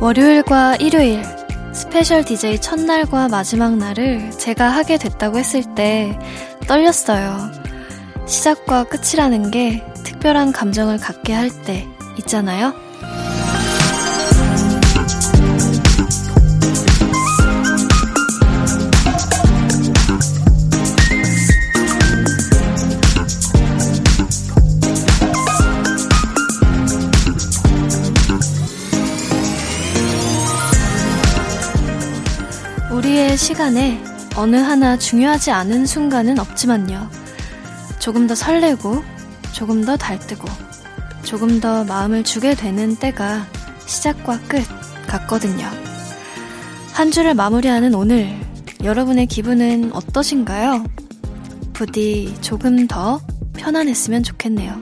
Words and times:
월요일과 0.00 0.76
일요일, 0.76 1.22
special 1.72 2.24
DJ 2.24 2.60
첫날과 2.60 3.28
마지막 3.28 3.76
날을 3.76 4.30
제가 4.32 4.68
하게 4.68 4.96
됐다고 4.98 5.38
했을 5.38 5.62
때 5.74 6.18
떨렸어요. 6.66 7.52
시작과 8.26 8.84
끝이라는 8.84 9.50
게 9.50 9.84
특별한 10.02 10.52
감정을 10.52 10.98
갖게 10.98 11.32
할 11.32 11.50
때 11.64 11.86
있잖아요. 12.18 12.74
시간에 33.60 34.02
어느 34.36 34.56
하나 34.56 34.96
중요하지 34.96 35.50
않은 35.50 35.84
순간은 35.84 36.38
없지만요. 36.38 37.10
조금 37.98 38.26
더 38.26 38.34
설레고, 38.34 39.04
조금 39.52 39.84
더 39.84 39.98
달뜨고, 39.98 40.48
조금 41.24 41.60
더 41.60 41.84
마음을 41.84 42.24
주게 42.24 42.54
되는 42.54 42.96
때가 42.96 43.46
시작과 43.84 44.40
끝 44.48 44.64
같거든요. 45.06 45.68
한 46.94 47.10
주를 47.10 47.34
마무리하는 47.34 47.94
오늘, 47.94 48.34
여러분의 48.82 49.26
기분은 49.26 49.92
어떠신가요? 49.92 50.82
부디 51.74 52.34
조금 52.40 52.86
더 52.86 53.20
편안했으면 53.58 54.22
좋겠네요. 54.22 54.80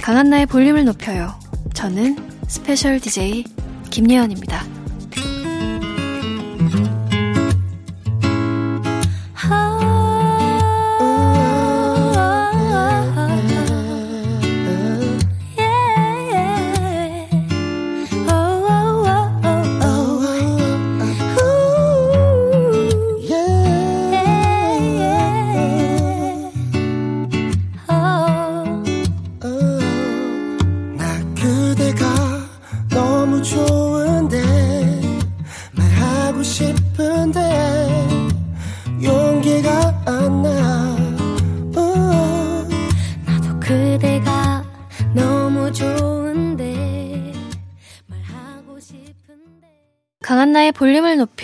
강한나의 0.00 0.46
볼륨을 0.46 0.84
높여요. 0.84 1.34
저는 1.72 2.16
special 2.46 3.00
DJ 3.00 3.42
김예원입니다. 3.90 4.63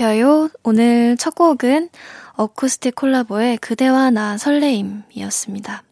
높여요. 0.00 0.48
오늘 0.62 1.16
첫 1.18 1.34
곡은 1.34 1.90
어쿠스틱 2.32 2.94
콜라보의 2.94 3.58
그대와 3.58 4.10
나 4.10 4.38
설레임이었습니다. 4.38 5.82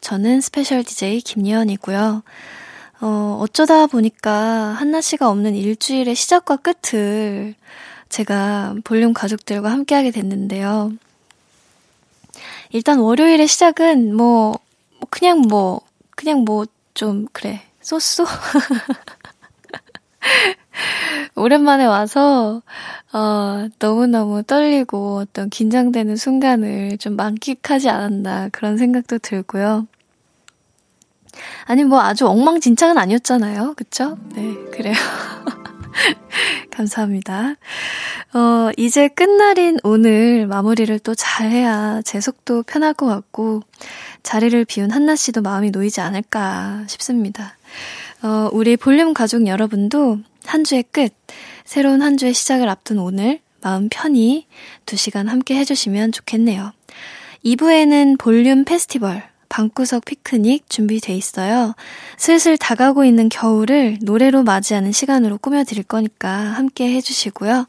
저는 0.00 0.42
special 0.42 0.84
DJ 0.84 1.22
김예원이고요. 1.22 2.22
어, 3.00 3.38
어쩌다 3.40 3.86
보니까 3.86 4.32
한나 4.32 5.00
씨가 5.00 5.30
없는 5.30 5.54
일주일의 5.54 6.14
시작과 6.14 6.56
끝을 6.56 7.54
제가 8.10 8.74
볼륨 8.84 9.14
가족들과 9.14 9.70
함께하게 9.70 10.10
됐는데요. 10.10 10.92
일단 12.70 12.98
월요일의 12.98 13.48
시작은 13.48 14.14
뭐, 14.14 14.58
뭐 14.98 15.08
그냥 15.10 15.40
뭐, 15.40 15.80
그냥 16.14 16.44
뭐 16.44 16.66
좀 16.94 17.26
그래 17.32 17.60
so 17.80 18.02
so 18.02 18.24
오랜만에 21.36 21.84
와서, 21.84 22.62
어, 23.12 23.68
너무너무 23.78 24.42
떨리고 24.42 25.18
어떤 25.18 25.50
긴장되는 25.50 26.16
순간을 26.16 26.98
좀 26.98 27.16
만끽하지 27.16 27.88
않았나 27.88 28.48
그런 28.50 28.76
생각도 28.76 29.18
들고요. 29.18 29.86
아니, 31.64 31.84
뭐 31.84 32.00
아주 32.00 32.26
엉망진창은 32.26 32.98
아니었잖아요. 32.98 33.74
그쵸? 33.76 34.16
네, 34.34 34.54
그래요. 34.70 34.94
감사합니다. 36.70 37.54
어, 38.34 38.70
이제 38.76 39.08
끝날인 39.08 39.78
오늘 39.84 40.46
마무리를 40.46 40.96
또 41.00 41.14
잘해야 41.14 42.02
제 42.04 42.20
속도 42.20 42.62
편할 42.62 42.94
것 42.94 43.06
같고, 43.06 43.62
자리를 44.22 44.64
비운 44.64 44.90
한나 44.90 45.16
씨도 45.16 45.42
마음이 45.42 45.70
놓이지 45.70 46.00
않을까 46.00 46.84
싶습니다. 46.88 47.56
어, 48.24 48.48
우리 48.54 48.78
볼륨 48.78 49.12
가족 49.12 49.46
여러분도 49.46 50.18
한 50.46 50.64
주의 50.64 50.82
끝, 50.82 51.12
새로운 51.66 52.00
한 52.00 52.16
주의 52.16 52.32
시작을 52.32 52.70
앞둔 52.70 52.98
오늘 52.98 53.40
마음 53.60 53.90
편히 53.90 54.46
2시간 54.86 55.26
함께 55.26 55.56
해주시면 55.56 56.12
좋겠네요. 56.12 56.72
2부에는 57.44 58.18
볼륨 58.18 58.64
페스티벌, 58.64 59.22
방구석 59.50 60.06
피크닉 60.06 60.70
준비돼 60.70 61.14
있어요. 61.14 61.74
슬슬 62.16 62.56
다가오고 62.56 63.04
있는 63.04 63.28
겨울을 63.28 63.98
노래로 64.00 64.42
맞이하는 64.42 64.90
시간으로 64.90 65.36
꾸며드릴 65.36 65.84
거니까 65.84 66.30
함께 66.30 66.94
해주시고요. 66.94 67.66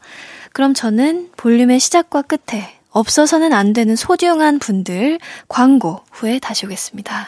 그럼 0.53 0.73
저는 0.73 1.31
볼륨의 1.35 1.81
시작과 1.81 2.21
끝에 2.21 2.79
없어서는 2.91 3.51
안 3.51 3.73
되는 3.73 3.97
소중한 3.97 4.59
분들 4.59 5.19
광고 5.49 5.99
후에 6.11 6.39
다시 6.39 6.65
오겠습니다. 6.65 7.27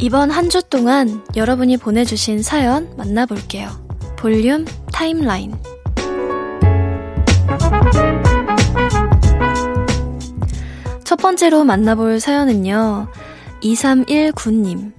이번 0.00 0.30
한 0.30 0.48
주 0.48 0.62
동안 0.62 1.22
여러분이 1.36 1.76
보내주신 1.76 2.42
사연 2.42 2.92
만나볼게요. 2.96 3.68
볼륨 4.16 4.64
timeline. 4.92 5.54
첫 11.04 11.16
번째로 11.16 11.64
만나볼 11.64 12.20
사연은요. 12.20 13.08
2319님. 13.62 14.92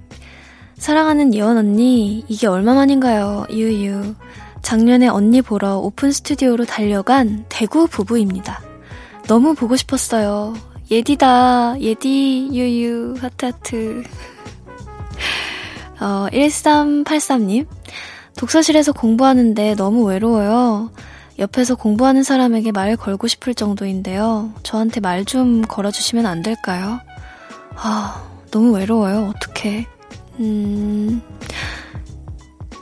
사랑하는 0.77 1.33
예원 1.33 1.57
언니, 1.57 2.23
이게 2.27 2.47
얼마만인가요? 2.47 3.47
유유. 3.51 4.15
작년에 4.61 5.07
언니 5.07 5.41
보러 5.41 5.77
오픈 5.77 6.11
스튜디오로 6.11 6.65
달려간 6.65 7.45
대구 7.49 7.87
부부입니다. 7.87 8.61
너무 9.27 9.55
보고 9.55 9.75
싶었어요. 9.75 10.53
예디다, 10.89 11.79
예디, 11.79 12.49
유유, 12.51 13.15
하트하트. 13.19 14.03
어, 16.01 16.27
1383님. 16.31 17.67
독서실에서 18.37 18.91
공부하는데 18.93 19.75
너무 19.75 20.03
외로워요. 20.05 20.91
옆에서 21.39 21.75
공부하는 21.75 22.23
사람에게 22.23 22.71
말 22.71 22.95
걸고 22.97 23.27
싶을 23.27 23.53
정도인데요. 23.55 24.53
저한테 24.63 24.99
말 24.99 25.25
좀 25.25 25.61
걸어주시면 25.61 26.25
안 26.25 26.41
될까요? 26.41 26.99
아, 27.75 28.23
너무 28.51 28.71
외로워요. 28.73 29.31
어떡해. 29.35 29.87
음, 30.39 31.21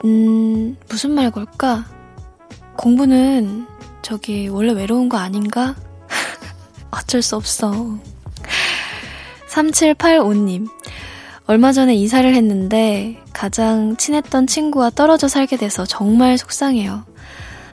음, 0.06 0.78
무슨 0.88 1.12
말 1.12 1.30
걸까? 1.32 1.86
공부는 2.78 3.68
저기 4.02 4.48
원래 4.48 4.72
외로운 4.74 5.10
거 5.10 5.18
아닌가? 5.18 5.76
어쩔 6.92 7.22
수 7.22 7.36
없어. 7.36 7.72
3785님. 9.50 10.68
얼마 11.50 11.72
전에 11.72 11.96
이사를 11.96 12.32
했는데 12.36 13.20
가장 13.34 13.98
친했던 13.98 14.46
친구와 14.46 14.92
떨어져 14.92 15.28
살게 15.28 15.58
돼서 15.58 15.84
정말 15.84 16.38
속상해요. 16.38 17.06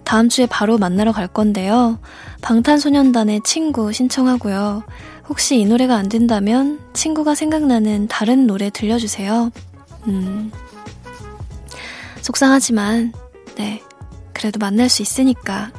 다음 0.03 0.31
주에 0.31 0.47
바로 0.47 0.79
만나러 0.79 1.13
갈 1.13 1.27
건데요. 1.27 1.99
방탄소년단의 2.41 3.43
친구 3.45 3.93
신청하고요. 3.93 4.83
혹시 5.29 5.61
이 5.61 5.67
노래가 5.67 5.95
안 5.97 6.09
된다면 6.09 6.81
친구가 6.95 7.35
생각나는 7.35 8.09
다른 8.09 8.47
노래 8.47 8.71
들려주세요. 8.71 9.53
음. 10.07 10.51
속상하지만, 12.23 13.13
네. 13.57 13.83
그래도 14.33 14.59
만날 14.59 14.89
수 14.89 15.03
있으니까. 15.03 15.71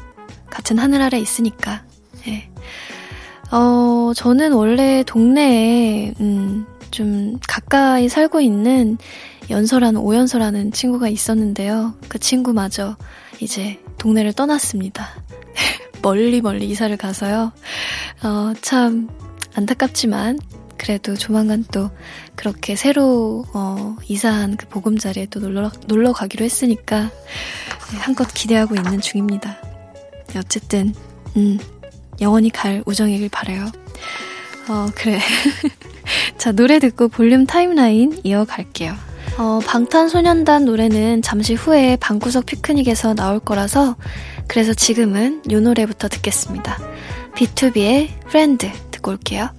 같은 0.52 0.78
하늘 0.78 1.02
아래 1.02 1.18
있으니까. 1.18 1.82
네. 2.28 2.48
어, 3.50 4.12
저는 4.16 4.54
원래 4.54 5.04
동네에, 5.04 6.14
음, 6.20 6.68
좀 6.98 7.38
가까이 7.48 8.10
살고 8.10 8.42
있는 8.42 8.98
연서라는, 9.52 10.02
오연서라는 10.02 10.72
친구가 10.72 11.10
있었는데요. 11.10 11.94
그 12.10 12.18
친구마저 12.18 12.98
이제 13.40 13.80
동네를 14.00 14.34
떠났습니다. 14.34 15.08
멀리 16.02 16.42
멀리 16.42 16.68
이사를 16.68 16.98
가서요. 16.98 17.52
어, 18.24 18.54
참 18.62 19.10
안타깝지만 19.54 20.40
그래도 20.76 21.16
조만간 21.16 21.64
또 21.72 21.92
그렇게 22.36 22.76
새로 22.76 23.46
어, 23.54 23.96
이사한 24.08 24.58
그 24.58 24.68
보금자리에 24.68 25.28
또 25.28 25.40
놀러, 25.40 25.70
놀러 25.86 26.14
가기로 26.14 26.44
했으니까 26.44 27.12
네, 27.92 27.98
한껏 28.00 28.28
기대하고 28.34 28.74
있는 28.74 29.02
중입니다. 29.02 29.62
네, 30.30 30.40
어쨌든 30.40 30.96
음, 31.36 31.60
영원히 32.20 32.50
갈 32.50 32.82
우정이길 32.88 33.30
바래요. 33.30 33.68
어, 34.68 34.88
그래. 34.96 35.20
자, 36.38 36.52
노래 36.52 36.80
듣고 36.80 37.08
볼륨 37.08 37.46
타임라인 37.46 38.20
이어갈게요. 38.24 38.94
어, 39.38 39.60
방탄소년단 39.66 40.66
노래는 40.66 41.22
잠시 41.22 41.54
후에 41.54 41.98
방구석 41.98 42.46
피크닉에서 42.46 43.14
나올 43.14 43.40
거라서 43.40 43.96
그래서 44.48 44.74
지금은 44.74 45.44
요 45.52 45.60
노래부터 45.60 46.08
듣겠습니다. 46.08 46.78
B2B의 47.36 48.10
프렌드 48.30 48.72
듣고 48.92 49.12
올게요. 49.12 49.50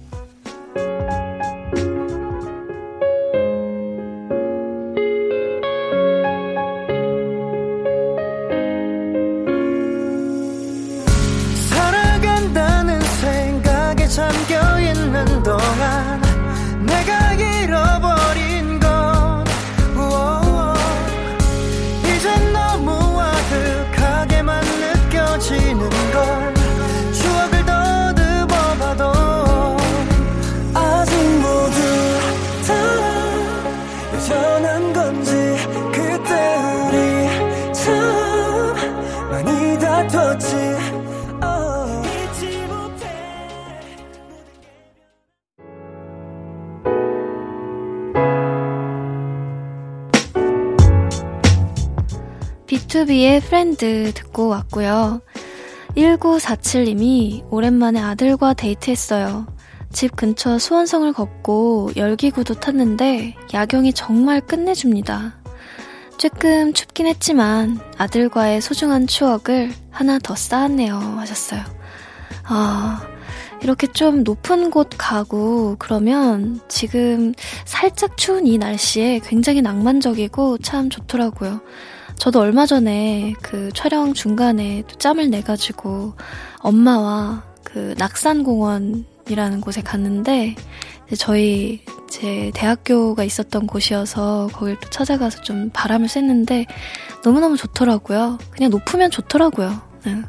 BTOB의 53.09 53.41
Friend 53.41 54.11
듣고 54.13 54.47
왔고요. 54.47 55.21
1947님이 55.97 57.43
오랜만에 57.49 57.99
아들과 57.99 58.53
데이트했어요. 58.53 59.47
집 59.91 60.15
근처 60.15 60.59
수원성을 60.59 61.11
걷고 61.13 61.91
열기구도 61.95 62.53
탔는데 62.53 63.35
야경이 63.53 63.93
정말 63.93 64.39
끝내줍니다. 64.39 65.41
조금 66.19 66.73
춥긴 66.73 67.07
했지만 67.07 67.79
아들과의 67.97 68.61
소중한 68.61 69.07
추억을 69.07 69.71
하나 69.89 70.19
더 70.19 70.35
쌓았네요. 70.35 70.95
하셨어요. 70.95 71.61
아, 72.43 73.01
이렇게 73.63 73.87
좀 73.87 74.23
높은 74.23 74.69
곳 74.69 74.89
가고 74.97 75.75
그러면 75.79 76.59
지금 76.67 77.33
살짝 77.65 78.17
추운 78.17 78.45
이 78.45 78.59
날씨에 78.59 79.19
굉장히 79.23 79.63
낭만적이고 79.63 80.59
참 80.59 80.89
좋더라고요. 80.91 81.61
저도 82.19 82.41
얼마 82.41 82.65
전에 82.65 83.33
그 83.41 83.69
촬영 83.73 84.13
중간에 84.13 84.83
또 84.87 84.95
짬을 84.97 85.29
내가지고 85.29 86.13
엄마와 86.59 87.43
그 87.63 87.95
낙산공원이라는 87.97 89.61
곳에 89.61 89.81
갔는데 89.81 90.55
저희 91.17 91.81
제 92.09 92.51
대학교가 92.53 93.23
있었던 93.23 93.67
곳이어서 93.67 94.49
거길 94.53 94.77
또 94.81 94.89
찾아가서 94.89 95.41
좀 95.43 95.69
바람을 95.73 96.07
쐈는데 96.09 96.65
너무너무 97.23 97.55
좋더라고요. 97.57 98.37
그냥 98.51 98.69
높으면 98.69 99.09
좋더라고요. 99.11 99.81
네. 100.05 100.15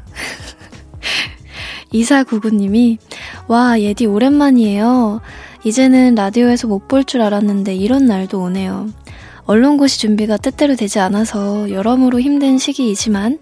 이사구구님이 1.91 2.99
와 3.47 3.79
예디 3.81 4.05
오랜만이에요. 4.05 5.19
이제는 5.65 6.15
라디오에서 6.15 6.67
못 6.67 6.87
볼 6.87 7.03
줄 7.03 7.21
알았는데 7.21 7.75
이런 7.75 8.05
날도 8.05 8.41
오네요. 8.41 8.89
언론고시 9.55 9.99
준비가 9.99 10.37
뜻대로 10.37 10.77
되지 10.77 10.99
않아서 10.99 11.69
여러모로 11.69 12.21
힘든 12.21 12.57
시기이지만 12.57 13.37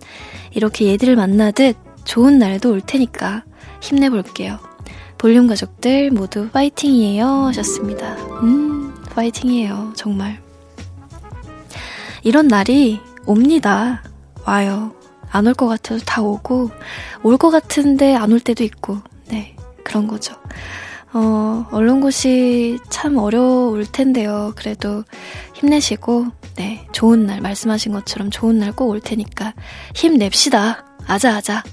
이렇게 0.56 0.88
얘들을 0.88 1.16
만나듯 1.16 1.78
좋은 2.04 2.40
날도 2.40 2.72
올 2.72 2.82
테니까 2.82 3.44
힘내볼게요. 3.80 4.58
볼륨 5.20 5.46
가족들 5.46 6.10
모두 6.10 6.50
파이팅이에요 6.50 7.28
하셨습니다. 7.28 8.16
음, 8.42 8.92
파이팅이에요. 9.14 9.94
정말. 9.96 10.42
이런 12.24 12.48
날이 12.48 13.00
옵니다. 13.28 14.02
와요. 14.48 14.96
안 15.32 15.46
올 15.46 15.54
것 15.54 15.68
같아도 15.68 16.04
다 16.04 16.24
오고, 16.24 16.72
올 17.22 17.38
것 17.38 17.52
같은데 17.52 18.16
안 18.16 18.32
올 18.32 18.40
때도 18.40 18.64
있고, 18.64 18.98
네. 19.28 19.56
그런 19.84 20.08
거죠. 20.08 20.34
어, 21.14 21.66
언론고시 21.72 22.80
참 22.90 23.18
어려울 23.18 23.86
텐데요. 23.86 24.54
그래도 24.56 25.04
힘내시고, 25.56 26.28
네, 26.56 26.86
좋은 26.92 27.26
날, 27.26 27.42
말씀하신 27.42 27.92
것처럼 27.94 28.30
좋은 28.30 28.60
날 28.60 28.74
꼭 28.74 28.88
올 28.90 29.00
테니까 29.00 29.54
힘냅시다. 29.96 30.86
아자아자. 31.08 31.64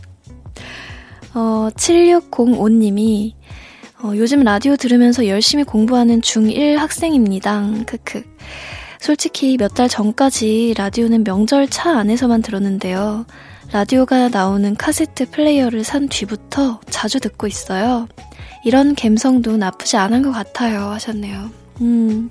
어, 1.34 1.68
7605님이, 1.76 3.34
어, 4.02 4.12
요즘 4.16 4.42
라디오 4.42 4.76
들으면서 4.76 5.26
열심히 5.26 5.64
공부하는 5.64 6.20
중1 6.22 6.76
학생입니다. 6.76 7.62
크크. 7.86 8.22
솔직히 9.00 9.56
몇 9.58 9.74
달 9.74 9.88
전까지 9.88 10.74
라디오는 10.78 11.22
명절 11.24 11.68
차 11.68 11.98
안에서만 11.98 12.40
들었는데요. 12.40 13.26
라디오가 13.72 14.28
나오는 14.30 14.74
카세트 14.74 15.30
플레이어를 15.30 15.84
산 15.84 16.08
뒤부터 16.08 16.80
자주 16.88 17.20
듣고 17.20 17.46
있어요. 17.46 18.08
이런 18.66 18.96
감성도 18.96 19.56
나쁘지 19.56 19.96
않은 19.96 20.22
것 20.22 20.32
같아요. 20.32 20.86
하셨네요. 20.90 21.50
음. 21.82 22.30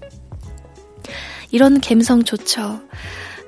이런 1.50 1.80
감성 1.80 2.24
좋죠. 2.24 2.82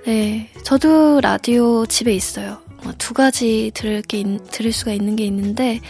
네. 0.05 0.49
저도 0.63 1.19
라디오 1.19 1.85
집에 1.85 2.13
있어요. 2.13 2.59
어, 2.85 2.93
두 2.97 3.13
가지 3.13 3.71
들을 3.73 4.01
게, 4.01 4.23
들을 4.51 4.71
수가 4.71 4.93
있는 4.93 5.17
게 5.17 5.25
있는데, 5.25 5.81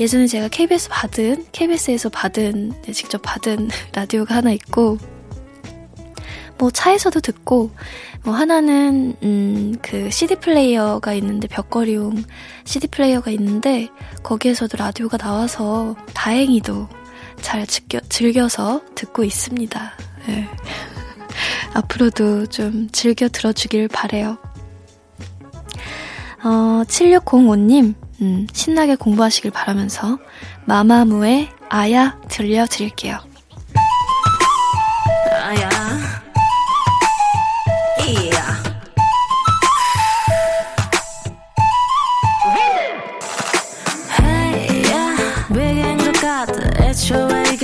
예전에 0.00 0.26
제가 0.26 0.48
KBS 0.48 0.88
받은, 0.88 1.44
KBS에서 1.52 2.08
받은, 2.08 2.72
네, 2.86 2.92
직접 2.92 3.20
받은 3.20 3.68
라디오가 3.92 4.36
하나 4.36 4.50
있고, 4.52 4.96
뭐 6.58 6.70
차에서도 6.70 7.20
듣고, 7.20 7.70
뭐 8.24 8.34
하나는 8.34 9.14
음, 9.22 9.74
그 9.82 10.10
CD 10.10 10.36
플레이어가 10.36 11.12
있는데 11.14 11.46
벽걸이용 11.48 12.24
CD 12.64 12.88
플레이어가 12.88 13.30
있는데 13.32 13.88
거기에서도 14.22 14.76
라디오가 14.76 15.16
나와서 15.16 15.94
다행히도 16.14 16.88
잘 17.40 17.66
즐겨, 17.66 18.00
즐겨서 18.08 18.80
듣고 18.94 19.22
있습니다. 19.24 19.92
네. 20.26 20.48
앞으로도 21.74 22.46
좀 22.46 22.88
즐겨 22.90 23.28
들어주길 23.28 23.88
바래요. 23.88 24.38
어, 26.42 26.82
7605님, 26.86 27.94
음, 28.22 28.46
신나게 28.52 28.96
공부하시길 28.96 29.50
바라면서 29.50 30.18
마마무의 30.64 31.48
아야 31.68 32.18
들려드릴게요. 32.28 33.18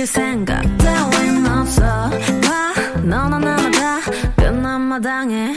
그 0.03 0.07
생각 0.07 0.61
따윈 0.79 1.47
없어. 1.47 1.81
봐 4.89 4.99
당해 4.99 5.53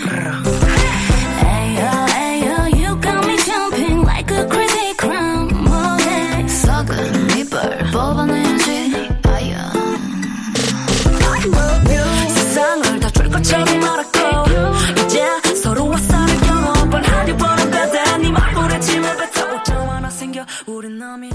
Ayo 1.43 1.91
ayo 2.15 2.57
you 2.73 3.00
got 3.00 3.26
me 3.26 3.37
jumping 3.38 4.03
like 4.03 4.31
a 4.31 4.47
crazy 4.49 4.95
crown 4.97 5.49
뭐해? 5.65 6.47
썩은 6.47 7.31
이불 7.37 7.61
뽑아내야지. 7.93 9.11
아야. 9.25 9.73
세상을 12.29 13.00
다줄 13.00 13.29
것처럼 13.29 13.81
말았고 13.81 14.19
이제 15.05 15.55
서로 15.57 15.88
와서를 15.88 16.41
경험 16.47 16.88
뻔하려 16.88 17.37
보는 17.37 17.71
거다 17.73 18.17
네 18.19 18.31
말불에 18.31 18.81
침을 18.81 19.17
뱉어 19.17 19.55
오점 19.57 19.91
하나 19.91 20.09
생겨. 20.09 20.47
우린 20.67 20.99
남이 20.99 21.31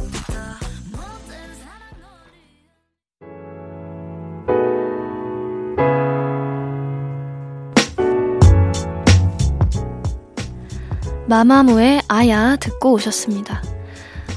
마마무의 11.32 12.02
아야 12.10 12.58
듣고 12.58 12.92
오셨습니다. 12.92 13.64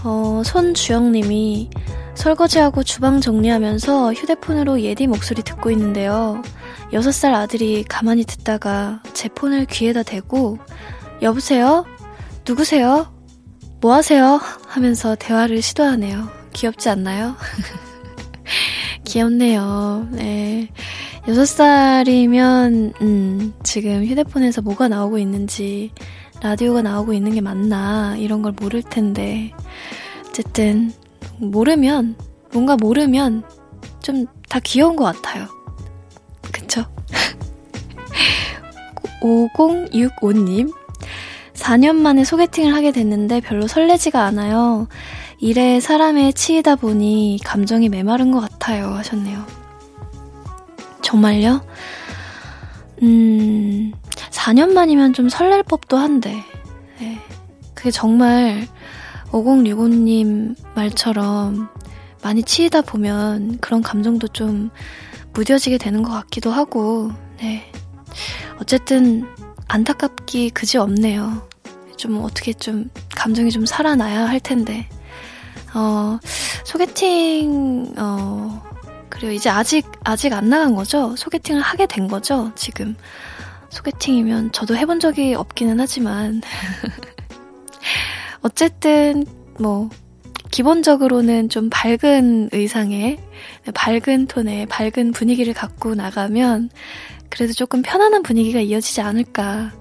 어, 0.05 0.43
손주영님이 0.45 1.69
설거지하고 2.15 2.85
주방 2.85 3.21
정리하면서 3.21 4.13
휴대폰으로 4.13 4.81
예디 4.81 5.09
목소리 5.09 5.43
듣고 5.43 5.73
있는데요. 5.73 6.41
6살 6.93 7.35
아들이 7.35 7.83
가만히 7.83 8.23
듣다가 8.23 9.03
제 9.13 9.29
폰을 9.29 9.65
귀에다 9.65 10.05
대고 10.05 10.59
여보세요? 11.21 11.85
누구세요? 12.47 13.13
뭐 13.81 13.95
하세요? 13.95 14.41
하면서 14.69 15.17
대화를 15.17 15.63
시도하네요. 15.63 16.29
귀엽지 16.53 16.91
않나요? 16.91 17.35
귀엽네요. 19.03 20.07
네. 20.13 20.71
6살이면, 21.27 23.01
음, 23.01 23.53
지금 23.65 24.05
휴대폰에서 24.05 24.63
뭐가 24.63 24.87
나오고 24.87 25.19
있는지 25.19 25.91
라디오가 26.45 26.83
나오고 26.83 27.13
있는 27.13 27.35
게 27.35 27.41
맞나 27.41 28.17
이런 28.17 28.43
걸 28.43 28.53
모를 28.53 28.83
텐데 28.83 29.53
어쨌든 30.29 30.93
모르면 31.39 32.15
뭔가 32.53 32.77
모르면 32.77 33.43
좀 34.01 34.27
다 34.55 34.61
귀여운 34.61 34.95
것 34.95 35.03
같아요. 35.03 35.49
그쵸? 36.53 36.85
5065님 39.21 40.73
4년 41.55 41.97
만에 41.97 42.23
소개팅을 42.23 42.73
하게 42.73 42.93
됐는데 42.93 43.41
별로 43.41 43.67
설레지가 43.67 44.23
않아요. 44.23 44.87
일에 45.41 45.81
사람에 45.81 46.31
치이다 46.31 46.77
보니 46.77 47.41
감정이 47.45 47.89
메마른 47.89 48.31
것 48.31 48.39
같아요. 48.39 48.95
하셨네요. 48.95 49.45
정말요? 51.03 51.61
음, 53.03 53.93
4년 54.30 54.73
만이면 54.73 55.12
좀 55.12 55.28
설렐 55.28 55.62
법도 55.64 55.97
한데, 55.97 56.44
네. 57.00 57.21
그게 57.75 57.90
정말 57.90 58.66
5065님 59.30 60.56
말처럼 60.75 61.68
많이 62.23 62.42
치이다 62.42 62.83
보면 62.83 63.59
그런 63.61 63.83
감정도 63.83 64.28
좀 64.28 64.71
무뎌지게 65.33 65.78
되는 65.78 66.02
것 66.02 66.12
같기도 66.12 66.50
하고, 66.50 67.11
네. 67.38 67.71
어쨌든 68.61 69.26
안타깝기 69.68 70.50
그지 70.50 70.78
없네요. 70.78 71.49
좀 71.97 72.23
어떻게 72.23 72.52
좀 72.52 72.90
감정이 73.14 73.50
좀 73.50 73.66
살아나야 73.66 74.28
할 74.28 74.40
텐데, 74.40 74.88
어, 75.75 76.18
소개팅, 76.64 77.94
어, 77.99 78.62
그리고 79.09 79.33
이제 79.33 79.50
아직, 79.50 79.87
아직 80.04 80.33
안 80.33 80.49
나간 80.49 80.75
거죠? 80.75 81.14
소개팅을 81.16 81.61
하게 81.61 81.87
된 81.87 82.09
거죠? 82.09 82.52
지금. 82.54 82.97
소개팅이면 83.75 84.52
저도 84.52 84.76
해본 84.76 85.00
적이 85.00 85.35
없기는 85.35 85.78
하지만 85.81 86.40
어쨌든 88.43 89.26
뭐 89.59 89.90
기본적으로는 90.50 91.49
좀 91.49 91.69
밝은 91.71 92.50
의상에 92.52 93.19
밝은 93.75 94.28
톤에 94.28 94.66
밝은 94.66 95.11
분위기를 95.12 95.52
갖고 95.52 95.95
나가면 95.95 96.71
그래도 97.28 97.52
조금 97.52 97.83
편안한 97.83 98.23
분위기가 98.23 98.61
이어지지 98.61 99.00
않을까. 99.00 99.73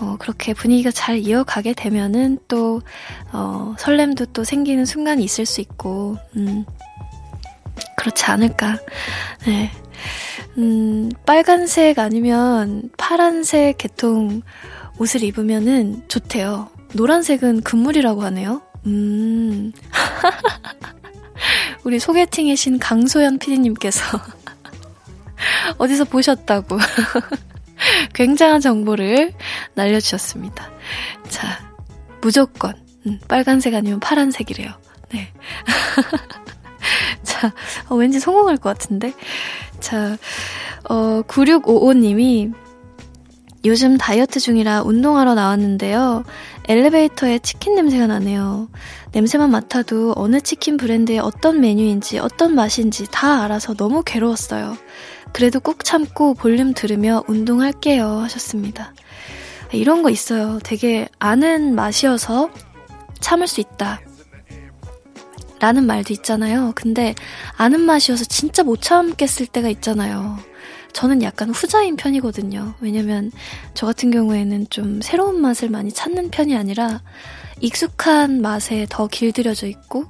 어, 0.00 0.16
그렇게 0.18 0.54
분위기가 0.54 0.90
잘 0.90 1.18
이어가게 1.18 1.72
되면은 1.74 2.38
또, 2.48 2.82
어, 3.32 3.74
설렘도 3.78 4.26
또 4.26 4.42
생기는 4.44 4.84
순간이 4.84 5.22
있을 5.22 5.46
수 5.46 5.60
있고, 5.60 6.16
음, 6.36 6.64
그렇지 7.96 8.24
않을까. 8.24 8.78
네. 9.46 9.70
음, 10.58 11.10
빨간색 11.26 11.98
아니면 11.98 12.90
파란색 12.96 13.78
계통 13.78 14.42
옷을 14.98 15.22
입으면은 15.22 16.02
좋대요. 16.08 16.68
노란색은 16.94 17.62
금물이라고 17.62 18.22
하네요. 18.24 18.62
음. 18.86 19.72
우리 21.84 21.98
소개팅의 21.98 22.56
신 22.56 22.78
강소연 22.78 23.38
PD님께서 23.38 24.02
어디서 25.78 26.04
보셨다고 26.04 26.78
굉장한 28.14 28.60
정보를 28.60 29.32
날려주셨습니다. 29.74 30.70
자, 31.28 31.60
무조건 32.20 32.74
음, 33.06 33.18
빨간색 33.28 33.74
아니면 33.74 34.00
파란색이래요. 34.00 34.70
네. 35.12 35.32
자, 37.22 37.52
어, 37.88 37.94
왠지 37.94 38.20
성공할 38.20 38.56
것 38.56 38.76
같은데. 38.76 39.12
자, 39.80 40.16
어, 40.88 41.22
9655님이 41.26 42.52
요즘 43.64 43.96
다이어트 43.96 44.40
중이라 44.40 44.82
운동하러 44.82 45.34
나왔는데요. 45.34 46.24
엘리베이터에 46.68 47.38
치킨 47.38 47.74
냄새가 47.74 48.06
나네요. 48.06 48.68
냄새만 49.12 49.50
맡아도 49.50 50.12
어느 50.16 50.40
치킨 50.40 50.76
브랜드의 50.76 51.18
어떤 51.18 51.60
메뉴인지 51.60 52.18
어떤 52.18 52.54
맛인지 52.54 53.06
다 53.10 53.42
알아서 53.42 53.74
너무 53.74 54.02
괴로웠어요. 54.04 54.76
그래도 55.32 55.60
꾹 55.60 55.82
참고 55.82 56.34
볼륨 56.34 56.74
들으며 56.74 57.24
운동할게요 57.26 58.06
하셨습니다. 58.06 58.92
이런 59.72 60.02
거 60.02 60.10
있어요. 60.10 60.58
되게 60.62 61.08
아는 61.18 61.74
맛이어서 61.74 62.50
참을 63.20 63.48
수 63.48 63.60
있다. 63.60 64.00
라는 65.60 65.86
말도 65.86 66.12
있잖아요. 66.14 66.72
근데 66.74 67.14
아는 67.56 67.80
맛이어서 67.80 68.24
진짜 68.24 68.62
못 68.62 68.82
참겠을 68.82 69.46
때가 69.46 69.68
있잖아요. 69.68 70.38
저는 70.92 71.22
약간 71.22 71.50
후자인 71.50 71.96
편이거든요. 71.96 72.74
왜냐면 72.80 73.32
저 73.74 73.86
같은 73.86 74.10
경우에는 74.10 74.68
좀 74.70 75.00
새로운 75.02 75.40
맛을 75.40 75.68
많이 75.70 75.92
찾는 75.92 76.30
편이 76.30 76.56
아니라 76.56 77.02
익숙한 77.60 78.42
맛에 78.42 78.86
더 78.88 79.06
길들여져 79.06 79.66
있고 79.68 80.04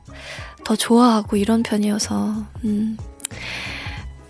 더 0.65 0.77
좋아하고 0.77 1.37
이런 1.37 1.63
편이어서 1.63 2.45
음 2.65 2.97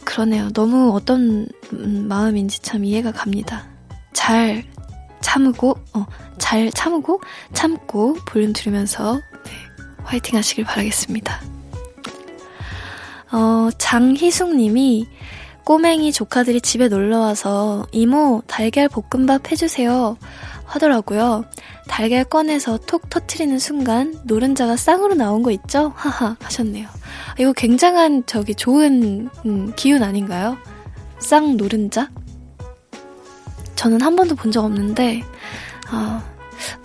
그러네요. 0.05 0.51
너무 0.53 0.93
어떤 0.95 1.47
음, 1.73 2.07
마음인지 2.09 2.61
참 2.61 2.85
이해가 2.85 3.13
갑니다. 3.13 3.67
잘 4.13 4.65
참고 5.21 5.77
어 5.93 6.07
잘 6.39 6.71
참고 6.73 7.21
참고 7.53 8.15
볼륨 8.27 8.53
들으면서 8.53 9.21
화이팅 10.05 10.37
하시길 10.39 10.65
바라겠습니다. 10.65 11.41
어, 13.33 13.69
장희숙 13.79 14.55
님이 14.55 15.07
꼬맹이 15.65 16.13
조카들이 16.13 16.61
집에 16.61 16.89
놀러와서 16.89 17.87
이모 17.91 18.43
달걀 18.47 18.89
볶음밥 18.89 19.51
해주세요 19.51 20.17
하더라고요. 20.67 21.45
달걀 21.89 22.25
꺼내서 22.25 22.79
톡 22.87 23.09
터트리는 23.11 23.59
순간 23.59 24.15
노른자가 24.25 24.77
쌍으로 24.77 25.15
나온 25.15 25.43
거 25.43 25.51
있죠? 25.53 25.93
하하 25.97 26.37
하셨네요. 26.41 26.89
이거 27.39 27.53
굉장한 27.53 28.25
저기 28.27 28.55
좋은 28.55 29.29
음, 29.47 29.73
기운 29.77 30.03
아닌가요? 30.03 30.57
쌍 31.19 31.57
노른자? 31.57 32.11
저는 33.75 34.01
한 34.03 34.17
번도 34.17 34.35
본 34.37 34.53
적 34.53 34.65
없는데 34.65 35.23
아, 35.91 36.23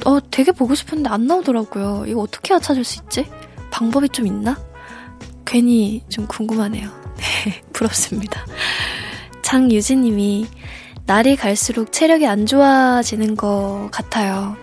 어, 0.06 0.20
되게 0.32 0.52
보고 0.52 0.76
싶은데 0.76 1.10
안 1.10 1.28
나오더라고요. 1.28 2.06
이거 2.08 2.22
어떻게 2.22 2.58
찾을 2.60 2.84
수 2.84 3.02
있지? 3.04 3.30
방법이 3.72 4.10
좀 4.10 4.28
있나? 4.28 4.58
괜히 5.46 6.04
좀 6.10 6.28
궁금하네요. 6.28 6.90
네, 7.46 7.62
부럽습니다. 7.74 8.46
장유진님이 9.42 10.48
날이 11.06 11.36
갈수록 11.36 11.92
체력이 11.92 12.28
안 12.28 12.46
좋아지는 12.46 13.36
것 13.36 13.90
같아요. 13.92 14.56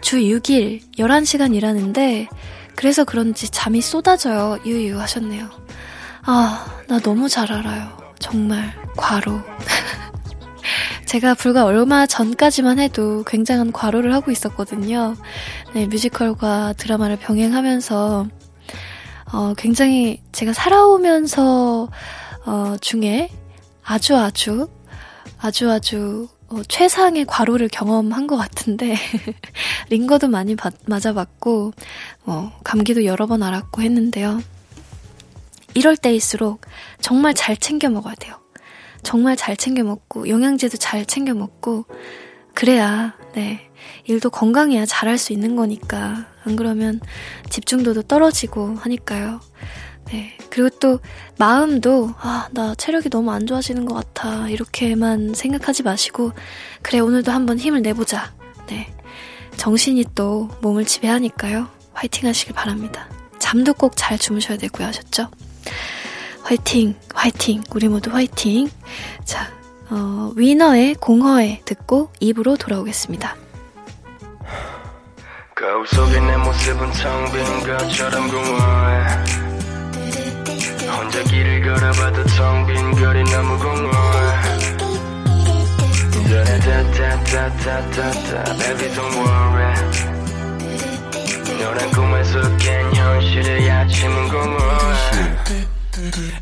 주 0.00 0.16
6일 0.16 0.80
11시간 0.98 1.54
일하는데 1.54 2.28
그래서 2.74 3.04
그런지 3.04 3.50
잠이 3.50 3.80
쏟아져요. 3.82 4.58
유유 4.64 4.98
하셨네요. 4.98 5.48
아, 6.24 6.66
나 6.88 6.98
너무 6.98 7.28
잘 7.28 7.52
알아요. 7.52 7.96
정말 8.18 8.72
과로. 8.96 9.40
제가 11.06 11.34
불과 11.34 11.64
얼마 11.64 12.06
전까지만 12.06 12.78
해도 12.78 13.24
굉장한 13.24 13.72
과로를 13.72 14.12
하고 14.14 14.30
있었거든요. 14.30 15.16
네, 15.74 15.86
뮤지컬과 15.86 16.74
드라마를 16.74 17.16
병행하면서 17.16 18.26
어, 19.32 19.54
굉장히 19.56 20.20
제가 20.32 20.52
살아오면서 20.52 21.88
어, 22.44 22.76
중에 22.80 23.30
아주 23.84 24.16
아주 24.16 24.68
아주 25.38 25.70
아주 25.70 26.28
어, 26.52 26.62
최상의 26.68 27.24
과로를 27.24 27.68
경험한 27.68 28.26
것 28.26 28.36
같은데, 28.36 28.94
링거도 29.88 30.28
많이 30.28 30.54
바, 30.54 30.70
맞아봤고, 30.84 31.72
어, 32.26 32.52
감기도 32.62 33.06
여러 33.06 33.26
번 33.26 33.42
앓았고 33.42 33.80
했는데요. 33.80 34.42
이럴 35.72 35.96
때일수록 35.96 36.60
정말 37.00 37.32
잘 37.32 37.56
챙겨 37.56 37.88
먹어야 37.88 38.14
돼요. 38.16 38.41
정말 39.02 39.36
잘 39.36 39.56
챙겨 39.56 39.82
먹고, 39.82 40.28
영양제도 40.28 40.76
잘 40.76 41.04
챙겨 41.06 41.34
먹고, 41.34 41.86
그래야, 42.54 43.14
네. 43.34 43.68
일도 44.04 44.30
건강해야 44.30 44.86
잘할 44.86 45.18
수 45.18 45.32
있는 45.32 45.56
거니까. 45.56 46.26
안 46.44 46.56
그러면 46.56 47.00
집중도도 47.50 48.02
떨어지고 48.02 48.76
하니까요. 48.76 49.40
네. 50.06 50.36
그리고 50.50 50.68
또 50.78 51.00
마음도 51.38 52.12
아, 52.18 52.48
나 52.52 52.74
체력이 52.74 53.08
너무 53.10 53.30
안 53.32 53.46
좋아지는 53.46 53.84
것 53.86 53.94
같아. 53.94 54.48
이렇게만 54.48 55.34
생각하지 55.34 55.82
마시고 55.84 56.32
그래 56.82 56.98
오늘도 56.98 57.32
한번 57.32 57.58
힘을 57.58 57.82
내보자. 57.82 58.34
네. 58.68 58.92
정신이 59.56 60.04
또 60.14 60.48
몸을 60.60 60.84
지배하니까요. 60.84 61.68
화이팅 61.94 62.28
하시길 62.28 62.54
바랍니다. 62.54 63.08
잠도 63.38 63.72
꼭 63.72 63.96
잘 63.96 64.18
주무셔야 64.18 64.58
되고요. 64.58 64.88
아셨죠? 64.88 65.28
화이팅, 66.42 66.94
화이팅, 67.14 67.62
우리 67.74 67.88
모두 67.88 68.10
화이팅. 68.10 68.68
자, 69.24 69.50
어, 69.90 70.32
위너의 70.36 70.94
공허에 70.96 71.62
듣고 71.64 72.10
입으로 72.20 72.56
돌아오겠습니다. 72.56 73.36
거울 75.54 75.86
속에 75.86 76.20
내 76.20 76.36
모습은 76.36 76.92
텅빈 76.92 77.44
것처럼 77.66 78.28
공허해. 78.28 79.06
혼자 80.90 81.22
길을 81.22 81.62
걸어봐도 81.62 82.24
텅빈 82.24 82.92
거리 82.92 83.24
너무 83.24 83.58
공허해. 83.58 84.52
너란 91.60 91.90
꿈에서 91.92 92.40
깬 92.56 92.94
현실의 92.94 93.70
아침은 93.70 94.28
공허해 94.28 95.36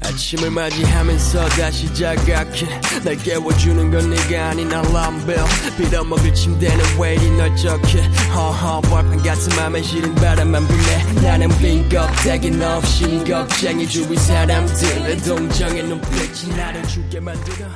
아침을 0.03 0.51
맞이하면서 0.51 1.49
다시 1.51 1.93
자각해. 1.95 2.81
날 3.05 3.17
깨워주는 3.17 3.91
건 3.91 4.11
네가 4.11 4.51
아닌 4.51 4.73
알람벨. 4.73 5.37
빌어먹을 5.77 6.35
침대는 6.35 6.85
왜 6.99 7.15
이리 7.15 7.31
널쩍해? 7.33 8.09
허허 8.35 8.81
벌판 8.83 9.23
같은 9.23 9.57
맘에 9.57 9.83
시린 9.83 10.15
바람만 10.15 10.67
불네 10.67 11.23
나는 11.23 11.49
빈 11.59 11.89
껍데기 11.89 12.51
없이 12.63 13.23
겁쟁이 13.27 13.87
주위 13.89 14.17
사람들의 14.17 15.17
동정의 15.19 15.83
눈빛이 15.85 16.57
나를 16.57 16.87
죽게 16.87 17.21
만들어 17.21 17.67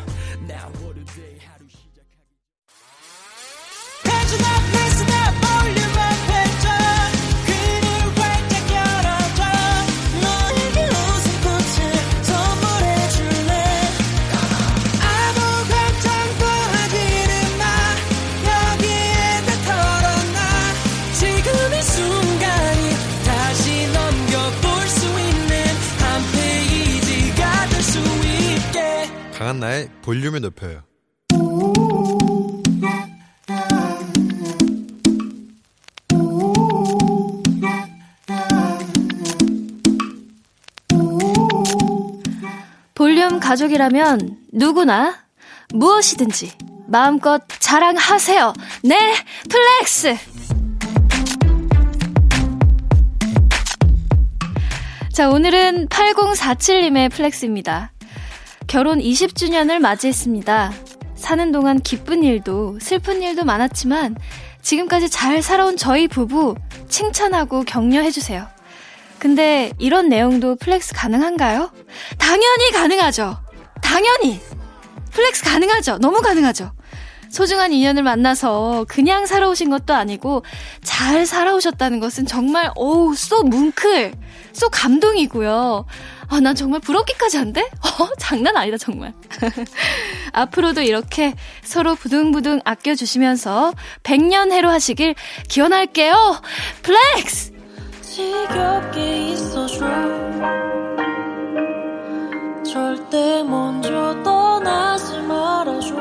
강한나의 29.65 29.89
볼륨을 30.03 30.43
높여요. 30.43 30.83
볼륨 42.95 43.41
가족이라면 43.41 44.39
누구나 44.53 45.25
무엇이든지 45.73 46.53
마음껏 46.87 47.43
자랑하세요. 47.59 48.53
네, 48.85 49.15
플렉스! 49.49 50.17
자, 55.13 55.31
오늘은 55.31 55.89
8047님의 55.89 57.11
flex입니다. 57.11 57.94
결혼 58.67 58.99
20주년을 58.99 59.79
맞이했습니다. 59.79 60.73
사는 61.15 61.53
동안 61.53 61.81
기쁜 61.81 62.23
일도 62.25 62.79
슬픈 62.81 63.23
일도 63.23 63.45
많았지만 63.45 64.17
지금까지 64.63 65.09
잘 65.09 65.43
살아온 65.43 65.77
저희 65.77 66.09
부부 66.09 66.55
칭찬하고 66.89 67.65
격려해주세요. 67.65 68.47
근데 69.19 69.73
이런 69.79 70.09
내용도 70.09 70.57
flex 70.57 70.95
가능한가요? 70.95 71.71
당연히 72.19 72.71
가능하죠. 72.73 73.39
당연히! 73.83 74.41
flex 75.13 75.45
가능하죠. 75.45 75.99
너무 75.99 76.21
가능하죠. 76.21 76.73
소중한 77.31 77.73
인연을 77.73 78.03
만나서 78.03 78.87
그냥 78.89 79.27
살아오신 79.27 79.71
것도 79.71 79.93
아니고 79.95 80.45
잘 80.83 81.27
살아오셨다는 81.27 82.01
것은 82.01 82.27
정말 82.27 82.71
oh 82.77 83.15
so 83.15 83.43
뭉클 83.43 84.15
so 84.53 84.69
감동이고요. 84.69 85.85
아, 86.29 86.41
난 86.41 86.55
정말 86.55 86.81
부럽기까지 86.81 87.37
한데? 87.37 87.61
어, 87.63 88.09
장난 88.19 88.57
아니다, 88.57 88.77
정말. 88.77 89.13
앞으로도 90.33 90.83
이렇게 90.83 91.35
서로 91.63 91.95
부둥부둥 91.95 92.61
아껴주시면서 92.65 93.73
100년 94.03 94.53
해로 94.53 94.69
하시길 94.71 95.15
기원할게요. 95.49 96.41
flex! 96.83 97.53
지겹게 98.03 99.31
있어줘. 99.31 99.87
절대 102.65 103.43
먼저 103.43 104.23
떠나지 104.23 105.19
말아줘. 105.21 105.95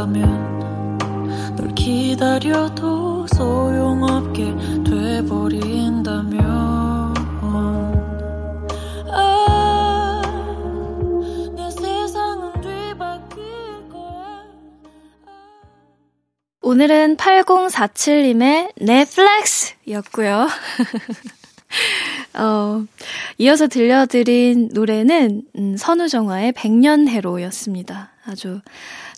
없다면 0.00 1.56
널 1.56 1.74
기다려도 1.74 3.26
소용없게 3.26 4.54
돼버린다면 4.84 6.40
아, 9.12 10.22
오늘은 16.62 17.16
8047님의 17.16 18.72
넷플렉스 18.80 19.74
였고요. 19.88 20.48
어, 22.34 22.84
이어서 23.38 23.68
들려드린 23.68 24.70
노래는 24.72 25.42
음, 25.56 25.76
선우정아의 25.76 26.52
백년해로였습니다. 26.52 28.09
아주 28.26 28.60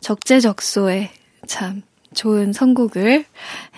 적재적소에 0.01 1.11
참 1.47 1.83
좋은 2.15 2.53
선곡을 2.53 3.25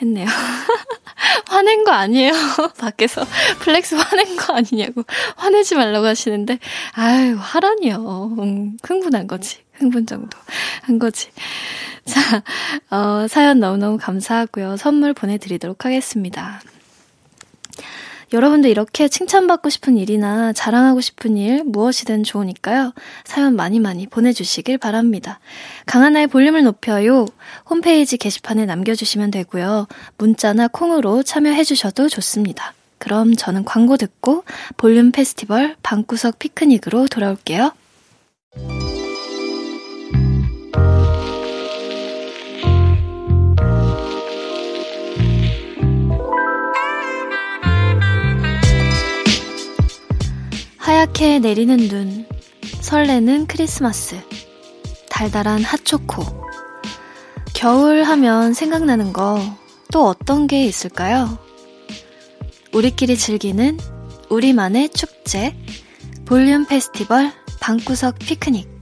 했네요. 0.03 0.27
화낸 1.47 1.85
거 1.85 1.93
아니에요? 1.93 2.33
밖에서 2.79 3.25
flex 3.61 3.95
화낸 3.95 4.37
거 4.37 4.55
아니냐고 4.55 5.05
화내지 5.37 5.75
말라고 5.77 6.07
하시는데 6.07 6.59
아유 6.93 7.37
화라니요. 7.39 8.37
음, 8.39 8.77
흥분한 8.83 9.27
거지. 9.27 9.59
흥분 9.75 10.07
정도 10.07 10.37
한 10.83 10.99
거지. 10.99 11.31
자, 12.05 12.43
어, 12.91 13.27
사연 13.29 13.59
너무너무 13.61 13.99
감사하고요. 13.99 14.77
선물 14.77 15.15
보내드리도록 15.15 15.85
하겠습니다. 15.85 16.61
여러분도 18.35 18.67
이렇게 18.67 19.07
칭찬받고 19.07 19.71
싶은 19.71 19.97
일이나 19.97 20.53
자랑하고 20.53 21.01
싶은 21.01 21.37
일 21.37 21.63
무엇이든 21.65 22.25
좋으니까요. 22.25 22.93
사연 23.25 23.55
많이 23.55 23.79
많이 23.79 24.09
보내주시길 24.09 24.79
바랍니다. 24.79 25.39
강하나의 25.87 26.27
볼륨을 26.27 26.65
높여요. 26.65 27.27
홈페이지 27.71 28.17
게시판에 28.17 28.67
남겨주시면 28.67 29.31
되고요. 29.31 29.87
문자나 30.19 30.67
콩으로 30.69 31.23
참여해주셔도 31.23 32.09
좋습니다. 32.09 32.75
그럼 32.99 33.37
저는 33.37 33.65
광고 33.65 33.97
듣고 33.97 34.43
볼륨 34.77 35.13
페스티벌 35.13 35.77
방구석 35.85 36.41
피크닉으로 36.41 37.07
돌아올게요. 37.07 37.73
내리는 51.41 51.77
눈, 51.89 52.27
설레는 52.81 53.47
크리스마스, 53.47 54.21
달달한 55.11 55.63
핫초코. 55.63 56.45
겨울 57.55 58.03
하면 58.03 58.53
생각나는 58.55 59.13
거 59.13 59.65
또 59.95 60.09
어떤 60.09 60.49
게 60.49 60.65
있을까요? 60.65 61.39
우리끼리 62.73 63.17
즐기는 63.17 63.79
우리만의 64.29 64.89
축제, 64.89 65.57
볼륨 66.25 66.67
페스티벌 66.67 67.31
방구석 67.61 68.19
피크닉. 68.19 68.74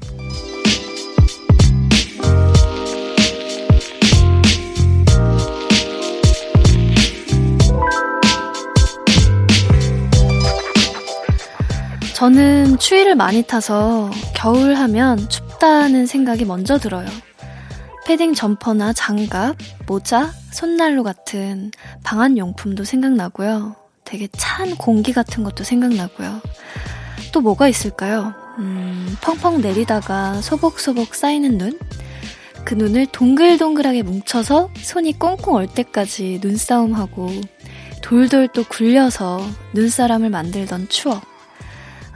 저는 12.22 12.78
추위를 12.78 13.16
많이 13.16 13.42
타서 13.42 14.08
겨울 14.32 14.74
하면 14.74 15.28
춥다는 15.28 16.06
생각이 16.06 16.44
먼저 16.44 16.78
들어요. 16.78 17.08
패딩 18.06 18.34
점퍼나 18.34 18.92
장갑, 18.92 19.56
모자, 19.88 20.32
손난로 20.52 21.02
같은 21.02 21.72
방한 22.04 22.38
용품도 22.38 22.84
생각나고요. 22.84 23.74
되게 24.04 24.28
찬 24.38 24.76
공기 24.76 25.12
같은 25.12 25.42
것도 25.42 25.64
생각나고요. 25.64 26.40
또 27.32 27.40
뭐가 27.40 27.66
있을까요? 27.66 28.32
음, 28.58 29.16
펑펑 29.20 29.60
내리다가 29.60 30.40
소복소복 30.42 31.16
쌓이는 31.16 31.58
눈? 31.58 31.76
그 32.64 32.74
눈을 32.74 33.06
동글동글하게 33.06 34.04
뭉쳐서 34.04 34.70
손이 34.76 35.18
꽁꽁 35.18 35.56
얼 35.56 35.66
때까지 35.66 36.38
눈싸움하고 36.40 37.32
돌돌 38.00 38.46
또 38.54 38.62
굴려서 38.62 39.44
눈사람을 39.74 40.30
만들던 40.30 40.88
추억. 40.88 41.31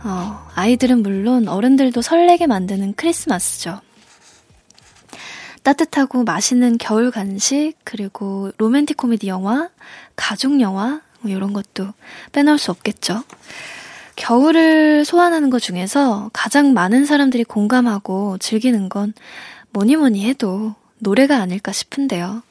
어, 0.07 0.49
아이들은 0.55 1.03
물론 1.03 1.49
어른들도 1.49 2.01
설레게 2.01 2.47
만드는 2.47 2.95
크리스마스죠. 2.95 3.81
따뜻하고 5.64 6.23
맛있는 6.23 6.79
겨울 6.79 7.11
간식, 7.11 7.75
그리고 7.83 8.53
로맨틱 8.57 8.97
코미디 8.97 9.27
영화, 9.27 9.69
가족 10.14 10.61
영화, 10.61 11.01
뭐 11.19 11.33
이런 11.33 11.53
것도 11.53 11.92
빼놓을 12.31 12.57
수 12.57 12.71
없겠죠. 12.71 13.25
겨울을 14.14 15.05
소환하는 15.05 15.51
것 15.51 15.61
중에서 15.61 16.31
가장 16.33 16.73
많은 16.73 17.05
사람들이 17.05 17.42
공감하고 17.42 18.38
즐기는 18.38 18.88
건 18.88 19.12
뭐니 19.71 19.97
뭐니 19.97 20.25
해도 20.25 20.77
노래가 21.01 21.38
아닐까 21.38 21.73
싶은데요. 21.73 22.45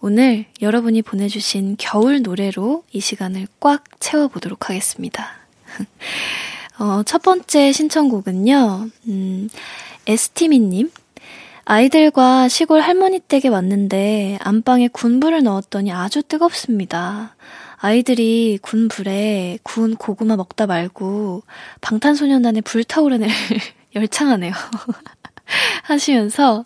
오늘 0.00 0.46
여러분이 0.60 1.02
보내주신 1.02 1.76
겨울 1.78 2.22
노래로 2.22 2.82
이 2.90 2.98
시간을 2.98 3.46
꽉 3.60 3.84
채워보도록 4.00 4.68
하겠습니다. 4.68 5.36
어, 6.78 7.02
첫 7.02 7.22
번째 7.22 7.72
신청곡은요, 7.72 8.88
음, 9.08 9.48
에스티미님. 10.06 10.90
아이들과 11.64 12.48
시골 12.48 12.80
할머니 12.80 13.18
댁에 13.18 13.48
왔는데 13.48 14.38
안방에 14.40 14.88
군불을 14.88 15.42
넣었더니 15.42 15.92
아주 15.92 16.22
뜨겁습니다. 16.22 17.34
아이들이 17.76 18.58
군 18.62 18.88
불에 18.88 19.58
구운 19.62 19.96
고구마 19.96 20.36
먹다 20.36 20.66
말고 20.66 21.42
방탄소년단의 21.80 22.62
불타오르는 22.62 23.28
열창하네요. 23.94 24.52
하시면서 25.82 26.64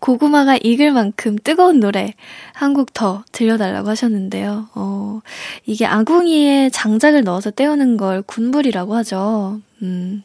고구마가 0.00 0.58
익을 0.62 0.92
만큼 0.92 1.36
뜨거운 1.42 1.80
노래 1.80 2.14
한 2.52 2.74
곡 2.74 2.92
더 2.94 3.24
들려달라고 3.32 3.88
하셨는데요. 3.88 4.68
어, 4.74 5.20
이게 5.66 5.86
아궁이에 5.86 6.70
장작을 6.70 7.24
넣어서 7.24 7.50
때우는 7.50 7.96
걸 7.96 8.22
군불이라고 8.22 8.94
하죠. 8.96 9.60
음, 9.82 10.22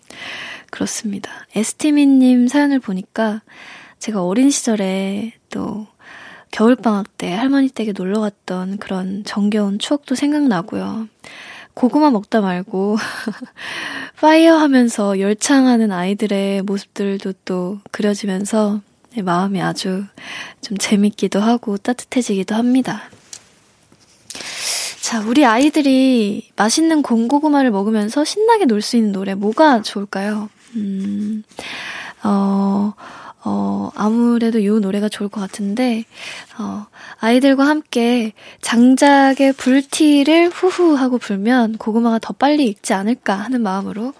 그렇습니다. 0.71 1.31
에스티미님 1.55 2.47
사연을 2.47 2.79
보니까 2.79 3.41
제가 3.99 4.23
어린 4.23 4.49
시절에 4.49 5.33
또 5.49 5.87
겨울방학 6.51 7.17
때 7.17 7.31
할머니 7.33 7.69
댁에 7.69 7.91
놀러 7.95 8.19
갔던 8.21 8.77
그런 8.77 9.23
정겨운 9.25 9.77
추억도 9.79 10.15
생각나고요. 10.15 11.07
고구마 11.75 12.09
먹다 12.11 12.41
말고 12.41 12.97
파이어 14.19 14.57
하면서 14.57 15.19
열창하는 15.19 15.91
아이들의 15.91 16.63
모습들도 16.63 17.33
또 17.45 17.79
그려지면서 17.91 18.81
마음이 19.21 19.62
아주 19.62 20.05
좀 20.62 20.77
재밌기도 20.77 21.39
하고 21.39 21.77
따뜻해지기도 21.77 22.55
합니다. 22.55 23.03
자, 25.01 25.21
우리 25.21 25.43
아이들이 25.45 26.51
맛있는 26.55 27.01
공고구마를 27.01 27.71
먹으면서 27.71 28.23
신나게 28.25 28.65
놀 28.65 28.82
수 28.82 28.95
있는 28.97 29.12
노래 29.12 29.34
뭐가 29.34 29.82
좋을까요? 29.82 30.49
음, 30.75 31.43
어, 32.23 32.93
어, 33.43 33.89
아무래도 33.95 34.60
이 34.60 34.67
노래가 34.67 35.08
좋을 35.08 35.30
것 35.30 35.39
같은데, 35.39 36.04
어, 36.58 36.88
아이들과 37.19 37.65
함께 37.65 38.34
장작의 38.62 39.54
불티를 39.54 40.49
후후 40.49 40.95
하고 40.95 41.17
불면 41.17 41.78
고구마가 41.78 42.19
더 42.19 42.34
빨리 42.34 42.65
익지 42.65 42.93
않을까 42.93 43.36
하는 43.36 43.62
마음으로 43.62 44.13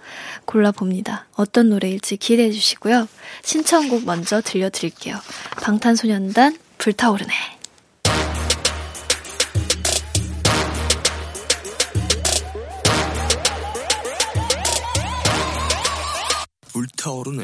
골라봅니다. 0.46 1.28
어떤 1.36 1.70
노래일지 1.70 2.18
기대해 2.18 2.52
주시고요. 2.52 3.08
신청곡 3.44 4.06
먼저 4.06 4.42
들려드릴게요. 4.42 5.18
방탄소년단 5.62 6.58
불타오르네. 6.78 7.34
불타오르네. 16.72 17.44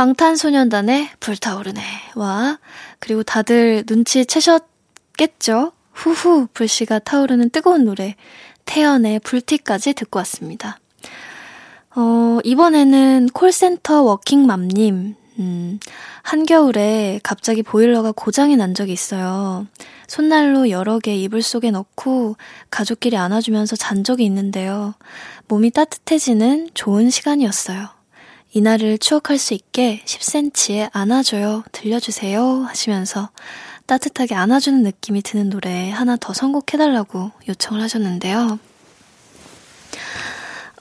방탄소년단의 0.00 1.10
불타오르네. 1.20 1.82
와, 2.14 2.58
그리고 3.00 3.22
다들 3.22 3.84
눈치 3.84 4.24
채셨겠죠? 4.24 5.72
후후 5.92 6.48
불씨가 6.54 7.00
타오르는 7.00 7.50
뜨거운 7.50 7.84
노래, 7.84 8.16
태연의 8.64 9.20
불티까지 9.20 9.92
듣고 9.92 10.18
왔습니다. 10.20 10.78
어, 11.94 12.38
이번에는 12.44 13.28
콜센터 13.34 14.00
워킹맘님, 14.04 15.16
음, 15.38 15.80
한겨울에 16.22 17.20
갑자기 17.22 17.62
보일러가 17.62 18.12
고장이 18.12 18.56
난 18.56 18.72
적이 18.72 18.94
있어요. 18.94 19.66
손난로 20.08 20.70
여러 20.70 20.98
개 20.98 21.14
이불 21.14 21.42
속에 21.42 21.70
넣고 21.70 22.36
가족끼리 22.70 23.18
안아주면서 23.18 23.76
잔 23.76 24.02
적이 24.02 24.24
있는데요. 24.24 24.94
몸이 25.48 25.72
따뜻해지는 25.72 26.70
좋은 26.72 27.10
시간이었어요. 27.10 27.99
이날을 28.52 28.98
추억할 28.98 29.38
수 29.38 29.54
있게 29.54 30.02
10cm에 30.04 30.90
안아줘요, 30.92 31.64
들려주세요 31.72 32.64
하시면서 32.68 33.30
따뜻하게 33.86 34.34
안아주는 34.34 34.82
느낌이 34.82 35.22
드는 35.22 35.50
노래 35.50 35.90
하나 35.90 36.16
더 36.16 36.32
선곡해달라고 36.32 37.30
요청을 37.48 37.80
하셨는데요. 37.82 38.58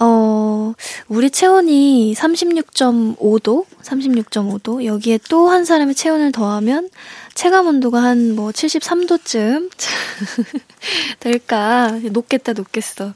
어, 0.02 0.74
우리 1.10 1.30
체온이 1.30 2.14
36.5도? 2.16 3.66
36.5도? 3.84 4.86
여기에 4.86 5.20
또 5.30 5.50
한 5.50 5.66
사람의 5.66 5.96
체온을 5.96 6.32
더하면 6.32 6.90
체감 7.34 7.68
온도가 7.68 8.02
한 8.02 8.34
뭐 8.36 8.52
73도쯤 8.52 9.70
될까? 11.20 11.92
높겠다, 12.12 12.54
높겠어. 12.54 13.14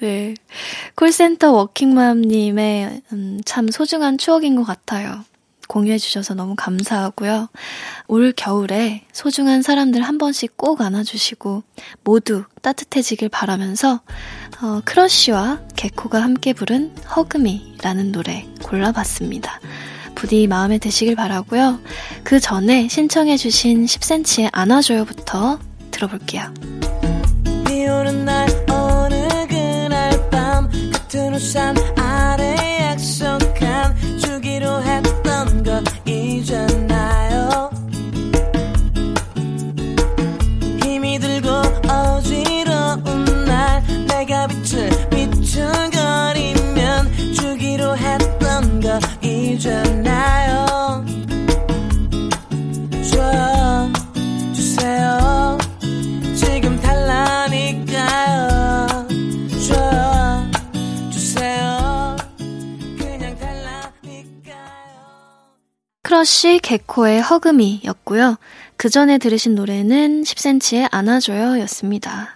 네. 0.00 0.34
콜센터 0.94 1.52
워킹맘님의 1.52 3.02
음, 3.12 3.40
참 3.44 3.68
소중한 3.68 4.18
추억인 4.18 4.56
것 4.56 4.64
같아요. 4.64 5.24
공유해주셔서 5.68 6.34
너무 6.34 6.54
감사하고요. 6.56 7.48
올 8.08 8.32
겨울에 8.32 9.04
소중한 9.12 9.62
사람들 9.62 10.02
한 10.02 10.18
번씩 10.18 10.56
꼭 10.56 10.80
안아주시고 10.80 11.62
모두 12.02 12.44
따뜻해지길 12.62 13.28
바라면서 13.28 14.00
어, 14.62 14.80
크러쉬와 14.84 15.60
개코가 15.76 16.22
함께 16.22 16.54
부른 16.54 16.96
허그미라는 17.14 18.12
노래 18.12 18.48
골라봤습니다. 18.64 19.60
부디 20.14 20.48
마음에 20.48 20.78
드시길 20.78 21.14
바라고요. 21.14 21.78
그 22.24 22.40
전에 22.40 22.88
신청해주신 22.88 23.84
10cm의 23.84 24.48
안아줘요부터 24.52 25.60
들어볼게요. 25.90 26.52
비 27.66 27.86
오는 27.86 28.24
날 28.24 28.48
어느 28.70 29.46
그날 29.48 30.30
밤 30.30 30.68
같은 30.92 31.34
우산 31.34 31.74
크러쉬 66.08 66.58
개코의 66.60 67.20
Hug 67.20 67.44
Me였고요. 67.44 68.38
그 68.78 68.88
전에 68.88 69.18
들으신 69.18 69.54
노래는 69.54 70.22
10cm의 70.22 70.88
안아줘요 70.90 71.60
였습니다. 71.60 72.30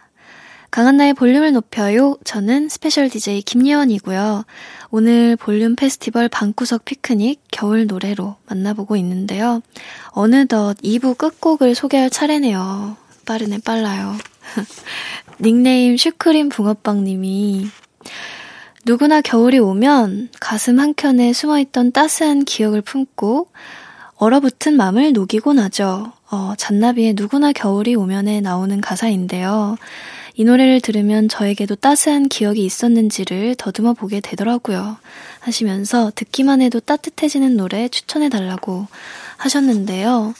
강한나의 0.71 1.15
볼륨을 1.15 1.55
높여요. 1.55 2.19
저는 2.23 2.69
special 2.69 3.09
DJ 3.09 3.41
김예원이고요. 3.41 4.45
오늘 4.91 5.37
볼륨 5.37 5.75
페스티벌 5.75 6.29
방구석 6.29 6.85
피크닉 6.85 7.41
겨울 7.51 7.87
노래로 7.87 8.37
만나보고 8.45 8.97
있는데요. 8.97 9.63
어느덧 10.09 10.77
2부 10.83 11.17
끝곡을 11.17 11.75
소개할 11.75 12.11
차례네요. 12.11 12.99
빠르네 13.25 13.61
빨라요. 13.65 14.19
닉네임 15.41 15.97
슈크림 15.97 16.51
붕어빵님이 16.51 17.71
누구나 18.85 19.21
겨울이 19.21 19.61
오면 19.61 20.31
가슴 20.41 20.81
한켠에 20.81 21.33
숨어있던 21.33 21.93
따스한 21.93 22.45
기억을 22.45 22.81
품고 22.81 23.49
얼어붙은 24.17 24.77
마음을 24.77 25.13
녹이곤 25.13 25.61
하죠. 25.61 26.13
어, 26.31 26.55
잔나비의 26.57 27.15
누구나 27.15 27.53
겨울이 27.53 27.95
오면에 27.95 28.41
나오는 28.41 28.81
가사인데요. 28.81 29.77
이 30.35 30.45
노래를 30.45 30.81
들으면 30.81 31.29
저에게도 31.29 31.77
따스한 31.77 32.29
기억이 32.29 32.65
있었는지를 32.65 33.55
더듬어 33.57 33.93
보게 33.93 34.21
되더라고요. 34.21 34.97
하시면서 35.41 36.11
듣기만 36.15 36.61
해도 36.61 36.81
따뜻해지는 36.81 37.57
노래 37.57 37.89
추천해 37.89 38.29
달라고 38.29 38.89
하셨는데요. 39.37 40.35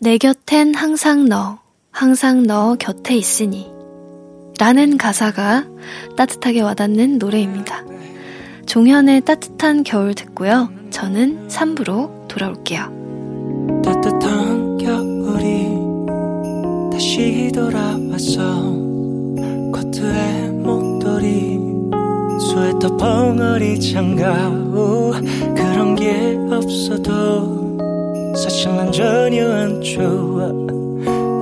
내 0.00 0.18
곁엔 0.18 0.74
항상 0.74 1.28
너, 1.28 1.58
항상 1.92 2.44
너 2.44 2.74
곁에 2.76 3.14
있으니. 3.14 3.79
라는 4.60 4.98
가사가 4.98 5.64
따뜻하게 6.18 6.60
와닿는 6.60 7.16
노래입니다. 7.16 7.82
종현의 8.66 9.22
따뜻한 9.22 9.84
겨울 9.84 10.14
듣고요. 10.14 10.68
저는 10.90 11.48
3부로 11.48 12.28
돌아올게요. 12.28 13.80
따뜻한 13.82 14.76
겨울이 14.76 15.66
다시 16.92 17.50
돌아왔어 17.54 18.60
코트에 19.72 20.50
목도리 20.50 21.58
스웨터 22.38 22.98
벙어리 22.98 23.80
장갑 23.80 24.52
그런 25.56 25.94
게 25.94 26.36
없어도 26.50 27.78
사실 28.36 28.76
난 28.76 28.92
전혀 28.92 29.50
안 29.50 29.80
좋아 29.80 30.52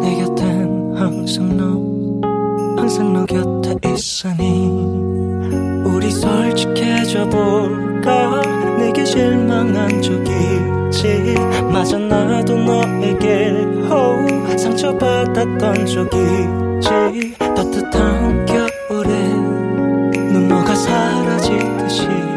내 0.03 0.15
곁엔 0.15 0.95
항상 0.97 1.57
너 1.57 1.88
항상 2.79 3.13
너 3.13 3.27
곁에 3.27 3.75
있으니 3.93 4.71
우리 5.85 6.13
솔직해져 6.13 7.29
볼까? 7.29 8.41
내게 8.79 9.05
실망한 9.05 10.01
적 10.01 10.13
있지. 10.13 11.35
마저 11.73 11.99
나도 11.99 12.57
너에게 12.57 13.51
oh, 13.91 14.57
상처받았던 14.57 15.87
적 15.87 16.09
있지. 16.15 17.35
따뜻한 17.39 18.47
겨울에 18.47 19.29
눈모가 20.15 20.73
사라지듯이 20.77 22.28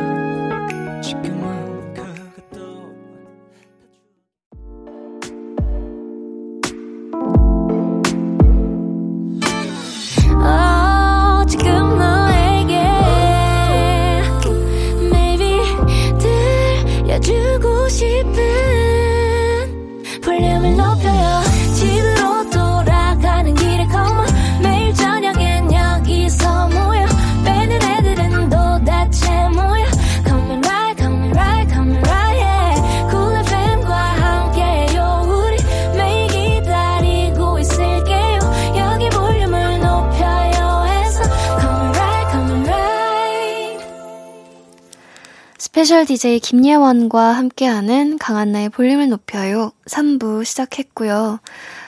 special 45.82 46.06
DJ 46.06 46.40
김예원과 46.42 47.20
함께하는 47.32 48.20
강한나의 48.20 48.70
볼륨을 48.70 49.10
높여요. 49.10 49.72
3부 49.88 50.46
시작했고요. 50.46 51.40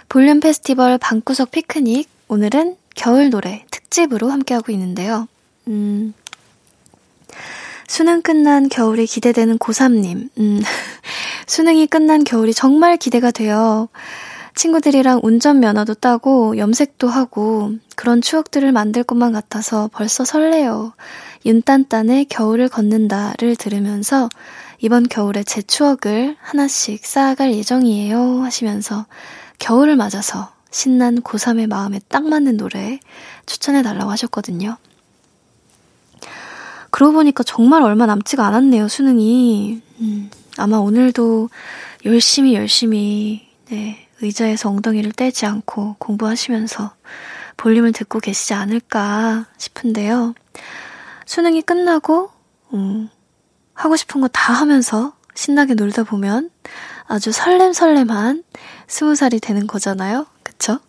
볼륨 0.10 0.40
페스티벌 0.40 0.98
방구석 0.98 1.52
피크닉. 1.52 2.10
오늘은 2.28 2.76
겨울 2.96 3.30
노래 3.30 3.64
특집으로 3.70 4.32
함께하고 4.32 4.72
있는데요. 4.72 5.28
음, 5.68 6.16
수능 7.88 8.24
끝난 8.24 8.68
겨울이 8.68 9.06
기대되는 9.06 9.60
고3님. 9.60 10.30
음, 10.40 10.62
수능이 11.46 11.86
끝난 11.86 12.24
겨울이 12.24 12.56
정말 12.56 12.98
기대가 12.98 13.30
돼요. 13.30 13.90
친구들이랑 14.56 15.20
운전면허도 15.22 15.96
따고 15.96 16.58
염색도 16.58 17.08
하고 17.10 17.74
그런 17.96 18.22
추억들을 18.22 18.72
만들 18.72 19.04
것만 19.04 19.34
같아서 19.34 19.88
벌써 19.94 20.26
설레요. 20.26 20.94
윤딴딴의 21.46 22.26
겨울을 22.26 22.70
걷는다를 22.70 23.56
들으면서 23.56 24.30
이번 24.80 25.08
겨울에 25.08 25.44
제 25.44 25.62
추억을 25.62 26.36
하나씩 26.42 27.06
쌓아갈 27.06 27.54
예정이에요 27.54 28.44
하시면서 28.44 29.06
겨울을 29.60 29.96
맞아서 29.96 30.52
신난 30.72 31.22
고3의 31.22 31.68
마음에 31.68 32.00
딱 32.10 32.28
맞는 32.28 32.58
노래 32.58 33.00
추천해 33.46 33.82
달라고 33.82 34.10
하셨거든요. 34.12 34.78
그러고 36.90 37.14
보니까 37.14 37.44
정말 37.44 37.82
얼마 37.82 38.06
남지가 38.06 38.46
않았네요, 38.46 38.88
수능이. 38.88 39.82
음, 40.02 40.30
아마 40.58 40.78
오늘도 40.78 41.50
열심히 42.06 42.54
열심히, 42.56 43.48
네, 43.70 44.08
의자에서 44.22 44.70
엉덩이를 44.70 45.12
떼지 45.12 45.46
않고 45.46 45.96
공부하시면서 46.00 46.94
볼륨을 47.58 47.94
듣고 47.94 48.20
계시지 48.20 48.54
않을까 48.54 49.46
싶은데요. 49.58 50.34
수능이 51.26 51.62
끝나고, 51.62 52.30
음, 52.74 53.10
하고 53.74 53.96
싶은 53.96 54.22
거 54.22 54.28
다 54.28 54.54
하면서 54.54 55.14
신나게 55.36 55.74
놀다 55.74 56.04
보면 56.04 56.50
아주 57.08 57.32
설렘설렘한 57.32 58.44
스무 58.88 59.16
살이 59.16 59.40
되는 59.40 59.66
거잖아요. 59.68 60.28
그쵸? 60.44 60.80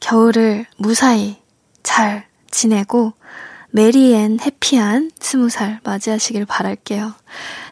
겨울을 0.00 0.66
무사히 0.76 1.36
잘 1.82 2.26
지내고 2.50 3.12
merry 3.70 4.14
and 4.14 4.40
happy한 4.40 5.10
스무 5.20 5.48
살 5.48 5.80
맞이하시길 5.84 6.44
바랄게요. 6.46 7.12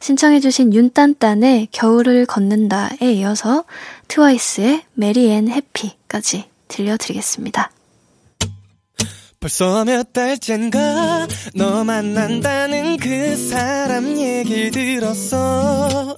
신청해주신 0.00 0.72
윤딴딴의 0.74 1.68
겨울을 1.72 2.26
걷는다에 2.26 3.12
이어서 3.14 3.64
트와이스의 4.08 4.84
메리앤 4.94 5.48
해피까지 5.48 6.48
들려드리겠습니다. 6.68 7.70
벌써 9.44 9.84
몇 9.84 10.10
달째인가? 10.14 11.28
너 11.54 11.84
만난다는 11.84 12.96
그 12.96 13.36
사람 13.36 14.18
얘기 14.18 14.70
들었어 14.70 16.16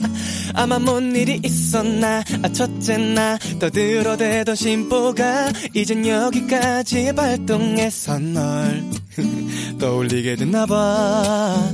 아마 0.57 0.79
뭔 0.79 1.15
일이 1.15 1.39
있었나? 1.45 2.25
아 2.43 2.49
첫째 2.49 2.97
나 2.97 3.39
떠들어대던 3.61 4.55
심보가 4.57 5.53
이젠 5.75 6.07
여기까지 6.07 7.13
발동해서 7.15 8.19
널 8.19 8.85
떠올리게 9.79 10.37
됐나봐. 10.37 11.73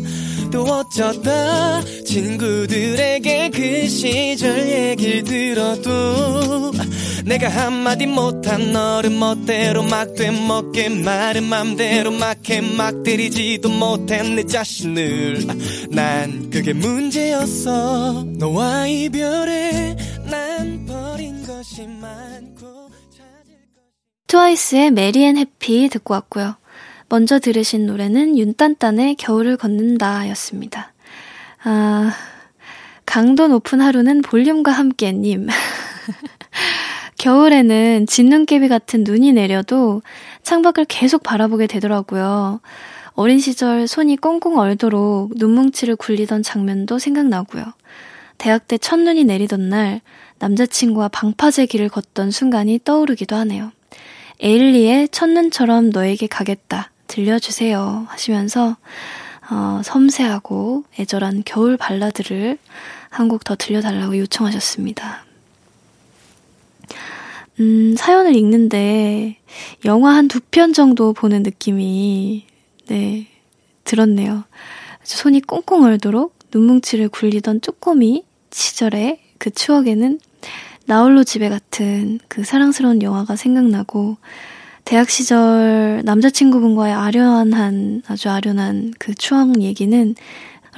또 0.50 0.64
어쩌다 0.64 1.82
친구들에게 2.04 3.50
그 3.54 3.88
시절 3.88 4.68
얘기 4.68 5.22
들어도 5.22 6.72
내가 7.24 7.48
한마디 7.48 8.04
못한 8.06 8.72
너를 8.72 9.10
멋대로 9.10 9.82
막 9.82 10.14
되먹게 10.14 10.88
말은 10.90 11.44
맘대로 11.44 12.10
막해 12.10 12.60
막 12.60 13.02
때리지도 13.02 13.70
못한 13.70 14.36
내 14.36 14.44
자신을. 14.44 15.46
난 15.90 16.50
그게 16.50 16.72
문제였어. 16.74 18.24
너와 18.36 18.71
이별에 18.86 19.96
난 20.30 20.86
버린 20.86 21.44
것이 21.46 21.86
많고 21.86 22.90
트와이스의 24.26 24.90
메리앤 24.92 25.36
해피 25.36 25.90
듣고 25.90 26.14
왔고요. 26.14 26.56
먼저 27.10 27.38
들으신 27.38 27.84
노래는 27.84 28.38
윤딴딴의 28.38 29.16
겨울을 29.16 29.58
걷는다 29.58 30.26
였습니다. 30.30 30.94
아, 31.62 32.12
강도 33.04 33.48
높은 33.48 33.82
하루는 33.82 34.22
볼륨과 34.22 34.72
함께님. 34.72 35.48
겨울에는 37.18 38.06
진눈깨비 38.06 38.68
같은 38.68 39.04
눈이 39.04 39.34
내려도 39.34 40.00
창밖을 40.42 40.86
계속 40.86 41.22
바라보게 41.22 41.66
되더라고요. 41.66 42.60
어린 43.12 43.38
시절 43.38 43.86
손이 43.86 44.16
꽁꽁 44.16 44.58
얼도록 44.58 45.32
눈뭉치를 45.36 45.96
굴리던 45.96 46.42
장면도 46.42 46.98
생각나고요. 46.98 47.64
대학 48.38 48.66
때 48.68 48.78
첫눈이 48.78 49.24
내리던 49.24 49.68
날 49.68 50.00
남자친구와 50.38 51.08
방파제 51.08 51.66
길을 51.66 51.88
걷던 51.88 52.30
순간이 52.30 52.80
떠오르기도 52.84 53.36
하네요. 53.36 53.70
에일리의 54.40 55.08
첫눈처럼 55.10 55.90
너에게 55.90 56.26
가겠다 56.26 56.90
들려주세요 57.06 58.06
하시면서 58.08 58.76
어, 59.50 59.80
섬세하고 59.84 60.84
애절한 60.98 61.42
겨울 61.44 61.76
발라드를 61.76 62.58
한 63.10 63.28
곡 63.28 63.44
더 63.44 63.54
들려달라고 63.54 64.16
요청하셨습니다. 64.18 65.24
음, 67.60 67.94
사연을 67.96 68.34
읽는데 68.34 69.36
영화 69.84 70.14
한 70.16 70.28
두 70.28 70.40
편 70.50 70.72
정도 70.72 71.12
보는 71.12 71.42
느낌이 71.42 72.46
네 72.88 73.26
들었네요. 73.84 74.44
손이 75.02 75.42
꽁꽁 75.42 75.84
얼도록 75.84 76.34
눈뭉치를 76.52 77.08
굴리던 77.08 77.60
쪼꼬미 77.60 78.24
시절의 78.50 79.20
그 79.38 79.50
추억에는 79.50 80.20
나홀로 80.86 81.24
집에 81.24 81.48
같은 81.48 82.18
그 82.28 82.44
사랑스러운 82.44 83.02
영화가 83.02 83.36
생각나고 83.36 84.16
대학 84.84 85.10
시절 85.10 86.02
남자친구분과의 86.04 86.92
아련한 86.92 88.02
아주 88.08 88.28
아련한 88.30 88.94
그 88.98 89.14
추억 89.14 89.60
얘기는 89.60 90.14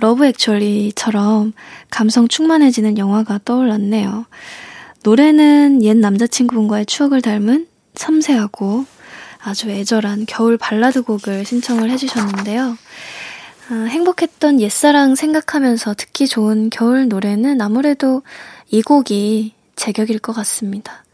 Love 0.00 0.26
Actually처럼 0.26 1.52
감성 1.90 2.28
충만해지는 2.28 2.98
영화가 2.98 3.40
떠올랐네요. 3.44 4.26
노래는 5.04 5.82
옛 5.82 5.96
남자친구분과의 5.96 6.86
추억을 6.86 7.22
닮은 7.22 7.66
섬세하고 7.94 8.86
아주 9.42 9.70
애절한 9.70 10.24
겨울 10.26 10.56
발라드 10.56 11.02
곡을 11.02 11.44
신청을 11.44 11.90
해주셨는데요. 11.90 12.76
아, 13.70 13.74
행복했던 13.74 14.60
옛사랑 14.60 15.14
생각하면서 15.14 15.94
듣기 15.94 16.26
좋은 16.26 16.68
겨울 16.70 17.08
노래는 17.08 17.60
아무래도 17.60 18.22
이 18.70 18.82
곡이 18.82 19.54
제격일 19.74 20.18
것 20.18 20.32
같습니다. 20.34 21.04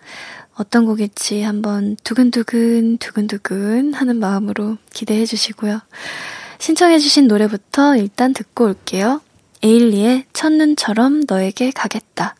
어떤 0.55 0.85
곡일지 0.85 1.43
한번 1.43 1.97
두근두근 2.03 2.99
두근두근 2.99 3.95
하는 3.95 4.19
마음으로 4.19 4.79
기대해 4.93 5.25
주시고요. 5.25 5.81
신청해 6.59 6.99
주신 6.99 7.29
노래부터 7.29 7.97
일단 7.97 8.33
듣고 8.33 8.65
올게요. 8.65 9.23
에일리의 9.63 10.25
첫눈처럼 10.33 11.23
너에게 11.29 11.71
가겠다. 11.71 12.35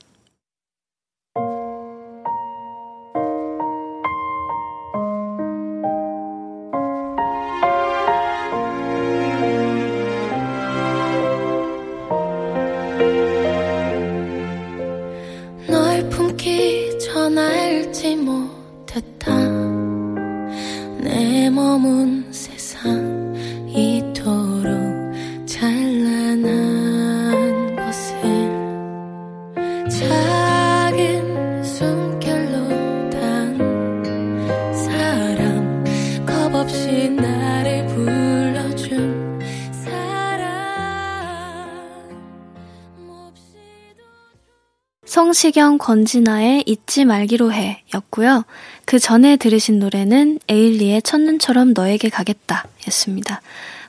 성시경 45.41 45.79
권진아의 45.79 46.65
잊지 46.67 47.07
말기로 47.07 47.51
해 47.51 47.83
였고요. 47.95 48.45
그 48.85 48.99
전에 48.99 49.37
들으신 49.37 49.79
노래는 49.79 50.39
에일리의 50.49 51.01
첫눈처럼 51.01 51.73
너에게 51.73 52.11
가겠다 52.11 52.67
였습니다. 52.89 53.41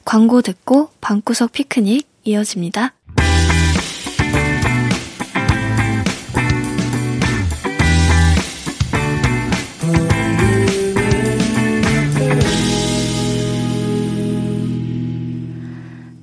광고 0.05 0.41
듣고 0.41 0.91
방구석 1.01 1.51
피크닉 1.51 2.07
이어집니다. 2.23 2.93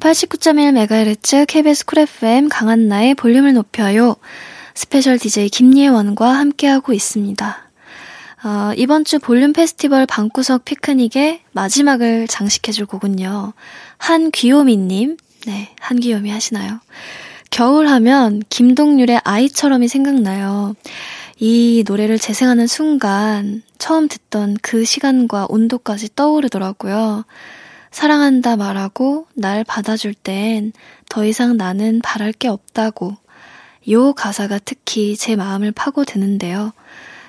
89.1MHz 0.00 1.46
KBS 1.46 1.84
쿨 1.84 1.98
FM 1.98 2.48
강한나의 2.48 3.14
볼륨을 3.14 3.52
높여요. 3.52 4.16
special 4.78 5.18
DJ 5.18 5.48
김예원과 5.48 6.34
함께하고 6.34 6.92
있습니다. 6.92 7.58
어, 8.44 8.72
이번 8.76 9.04
주 9.04 9.18
볼륨 9.18 9.52
페스티벌 9.52 10.06
방구석 10.06 10.64
피크닉의 10.64 11.40
마지막을 11.50 12.28
장식해줄 12.28 12.86
곡은요. 12.86 13.54
한귀요미님. 13.98 15.16
네, 15.46 15.74
한귀요미 15.80 16.30
하시나요? 16.30 16.78
겨울 17.50 17.88
하면 17.88 18.40
김동률의 18.50 19.22
아이처럼이 19.24 19.88
생각나요. 19.88 20.76
이 21.40 21.82
노래를 21.84 22.20
재생하는 22.20 22.68
순간 22.68 23.64
처음 23.78 24.06
듣던 24.06 24.58
그 24.62 24.84
시간과 24.84 25.46
온도까지 25.48 26.10
떠오르더라고요. 26.14 27.24
사랑한다 27.90 28.54
말하고 28.54 29.26
날 29.34 29.64
받아줄 29.64 30.14
땐 30.14 30.72
더 31.08 31.24
이상 31.24 31.56
나는 31.56 32.00
바랄 32.00 32.32
게 32.32 32.46
없다고 32.46 33.16
요 33.90 34.12
가사가 34.12 34.58
특히 34.64 35.16
제 35.16 35.36
마음을 35.36 35.72
파고드는데요. 35.72 36.72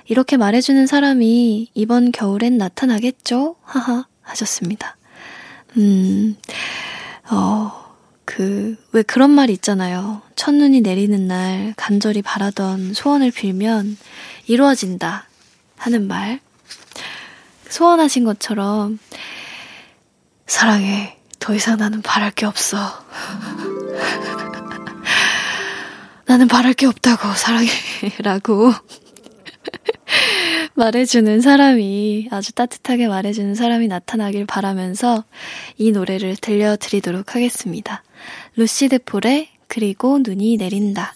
이렇게 0.08 0.38
말해주는 0.38 0.88
사람이 0.88 1.72
이번 1.74 2.12
겨울엔 2.12 2.58
나타나겠죠? 2.58 3.56
하하 3.64 4.08
하셨습니다. 4.22 4.98
음, 5.78 6.36
어, 7.30 7.72
그, 8.26 8.76
왜 8.92 9.02
그런 9.04 9.30
말 9.32 9.50
있잖아요. 9.50 10.22
첫눈이 10.36 10.82
내리는 10.82 11.28
날 11.28 11.74
간절히 11.78 12.22
바라던 12.22 12.94
소원을 12.94 13.32
빌면 13.32 13.98
이루어진다 14.48 15.28
하는 15.78 16.08
말. 16.08 16.40
소원하신 17.70 18.26
것처럼 18.26 19.00
사랑해. 20.48 21.18
더 21.40 21.56
이상 21.56 21.78
나는 21.78 22.02
바랄 22.02 22.32
게 22.32 22.46
없어. 22.46 22.78
나는 26.30 26.48
바랄 26.48 26.76
게 26.76 26.86
없다고 26.86 27.34
사랑해 27.34 27.72
라고 28.20 28.72
말해주는 30.76 31.42
사람이 31.42 32.28
아주 32.30 32.54
따뜻하게 32.54 33.08
말해주는 33.08 33.56
사람이 33.56 33.88
나타나길 33.88 34.46
바라면서 34.46 35.24
이 35.80 35.92
노래를 35.92 36.36
들려드리도록 36.36 37.34
하겠습니다. 37.34 38.04
루시드 38.58 39.00
폴의 39.06 39.50
그리고 39.68 40.20
눈이 40.20 40.58
내린다. 40.58 41.16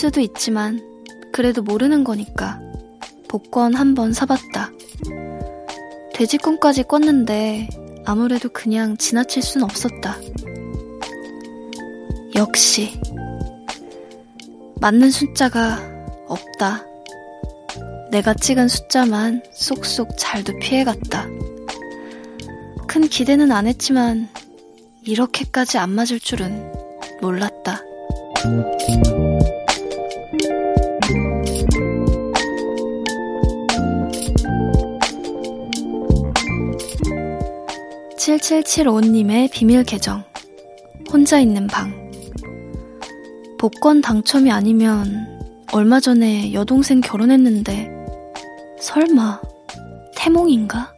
수도 0.00 0.20
있지만, 0.20 0.80
그래도 1.30 1.60
모르는 1.62 2.04
거니까, 2.04 2.58
복권 3.28 3.74
한 3.74 3.94
번 3.94 4.14
사봤다. 4.14 4.72
돼지꿈까지 6.14 6.84
꿨는데, 6.84 7.68
아무래도 8.06 8.48
그냥 8.48 8.96
지나칠 8.96 9.42
순 9.42 9.62
없었다. 9.62 10.16
역시, 12.34 12.98
맞는 14.80 15.10
숫자가 15.10 15.78
없다. 16.28 16.86
내가 18.10 18.32
찍은 18.32 18.68
숫자만 18.68 19.42
쏙쏙 19.52 20.16
잘도 20.16 20.58
피해갔다. 20.60 21.26
큰 22.88 23.02
기대는 23.02 23.52
안 23.52 23.66
했지만, 23.66 24.28
이렇게까지 25.02 25.76
안 25.76 25.90
맞을 25.90 26.18
줄은 26.18 26.72
몰랐다. 27.20 27.82
(7775님의) 38.30 39.50
비밀 39.50 39.82
계정 39.82 40.22
혼자 41.12 41.40
있는 41.40 41.66
방 41.66 41.92
복권 43.58 44.00
당첨이 44.00 44.52
아니면 44.52 45.26
얼마 45.72 45.98
전에 45.98 46.52
여동생 46.52 47.00
결혼했는데 47.00 47.90
설마 48.80 49.40
태몽인가? 50.14 50.94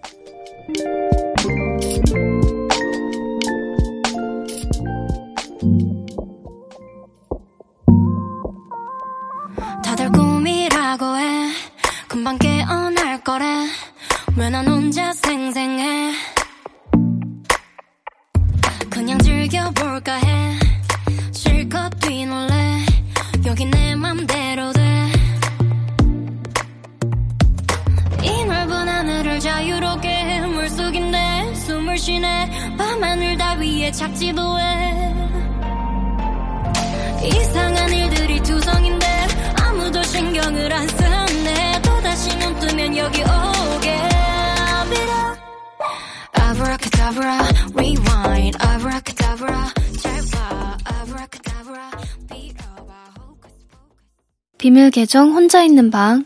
비밀 54.82 54.90
계정 54.90 55.32
혼자 55.32 55.62
있는 55.62 55.92
방. 55.92 56.24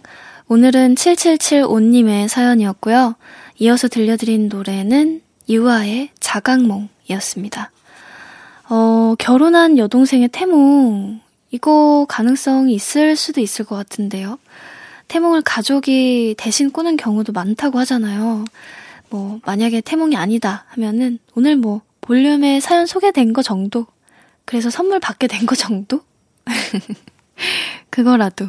오늘은 0.48 0.94
7775님의 0.94 2.26
사연이었고요. 2.26 3.14
이어서 3.58 3.86
들려드린 3.86 4.48
노래는 4.48 5.20
유아의 5.46 6.08
자각몽이었습니다. 6.20 7.70
어, 8.70 9.14
결혼한 9.18 9.76
여동생의 9.76 10.28
태몽. 10.28 11.20
이거 11.50 12.06
가능성이 12.08 12.72
있을 12.72 13.14
수도 13.14 13.42
있을 13.42 13.66
것 13.66 13.76
같은데요. 13.76 14.38
태몽을 15.08 15.42
가족이 15.42 16.36
대신 16.38 16.72
꾸는 16.72 16.96
경우도 16.96 17.32
많다고 17.32 17.78
하잖아요. 17.80 18.46
뭐, 19.10 19.38
만약에 19.44 19.82
태몽이 19.82 20.16
아니다 20.16 20.64
하면은 20.68 21.18
오늘 21.34 21.56
뭐, 21.56 21.82
볼륨에 22.00 22.60
사연 22.60 22.86
소개된 22.86 23.34
거 23.34 23.42
정도? 23.42 23.86
그래서 24.46 24.70
선물 24.70 24.98
받게 24.98 25.26
된 25.26 25.44
거 25.44 25.54
정도? 25.54 26.00
그거라도. 27.96 28.48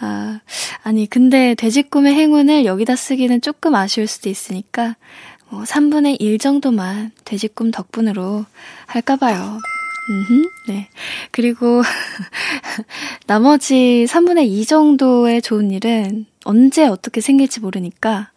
아, 0.00 0.40
아니, 0.82 1.06
근데 1.06 1.54
돼지 1.54 1.82
꿈의 1.82 2.14
행운을 2.14 2.64
여기다 2.64 2.96
쓰기는 2.96 3.42
조금 3.42 3.74
아쉬울 3.74 4.06
수도 4.06 4.30
있으니까, 4.30 4.96
뭐, 5.50 5.64
3분의 5.64 6.16
1 6.18 6.38
정도만 6.38 7.12
돼지 7.26 7.48
꿈 7.48 7.70
덕분으로 7.70 8.46
할까봐요. 8.86 9.58
음, 10.08 10.44
네. 10.68 10.88
그리고, 11.32 11.82
나머지 13.26 14.06
3분의 14.08 14.46
2 14.46 14.64
정도의 14.64 15.42
좋은 15.42 15.70
일은 15.70 16.24
언제 16.44 16.86
어떻게 16.86 17.20
생길지 17.20 17.60
모르니까, 17.60 18.30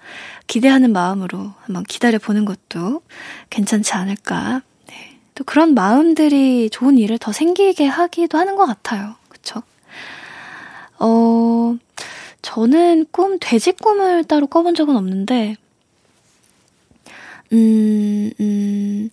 기대하는 0.47 0.91
마음으로 0.91 1.53
한번 1.61 1.83
기다려보는 1.86 2.43
것도 2.43 3.03
괜찮지 3.49 3.93
않을까. 3.93 4.63
네. 4.89 5.17
또 5.33 5.45
그런 5.45 5.73
마음들이 5.75 6.69
좋은 6.69 6.97
일을 6.97 7.19
더 7.19 7.31
생기게 7.31 7.88
하기도 7.88 8.38
하는 8.38 8.57
것 8.57 8.65
같아요. 8.65 9.15
그쵸? 9.29 9.63
어, 10.99 11.75
저는 12.41 13.05
꿈, 13.11 13.37
돼지 13.39 13.71
꿈을 13.73 14.23
따로 14.23 14.47
꿔본 14.47 14.75
적은 14.75 14.95
없는데, 14.95 15.55
음, 17.53 18.31
음, 18.39 19.09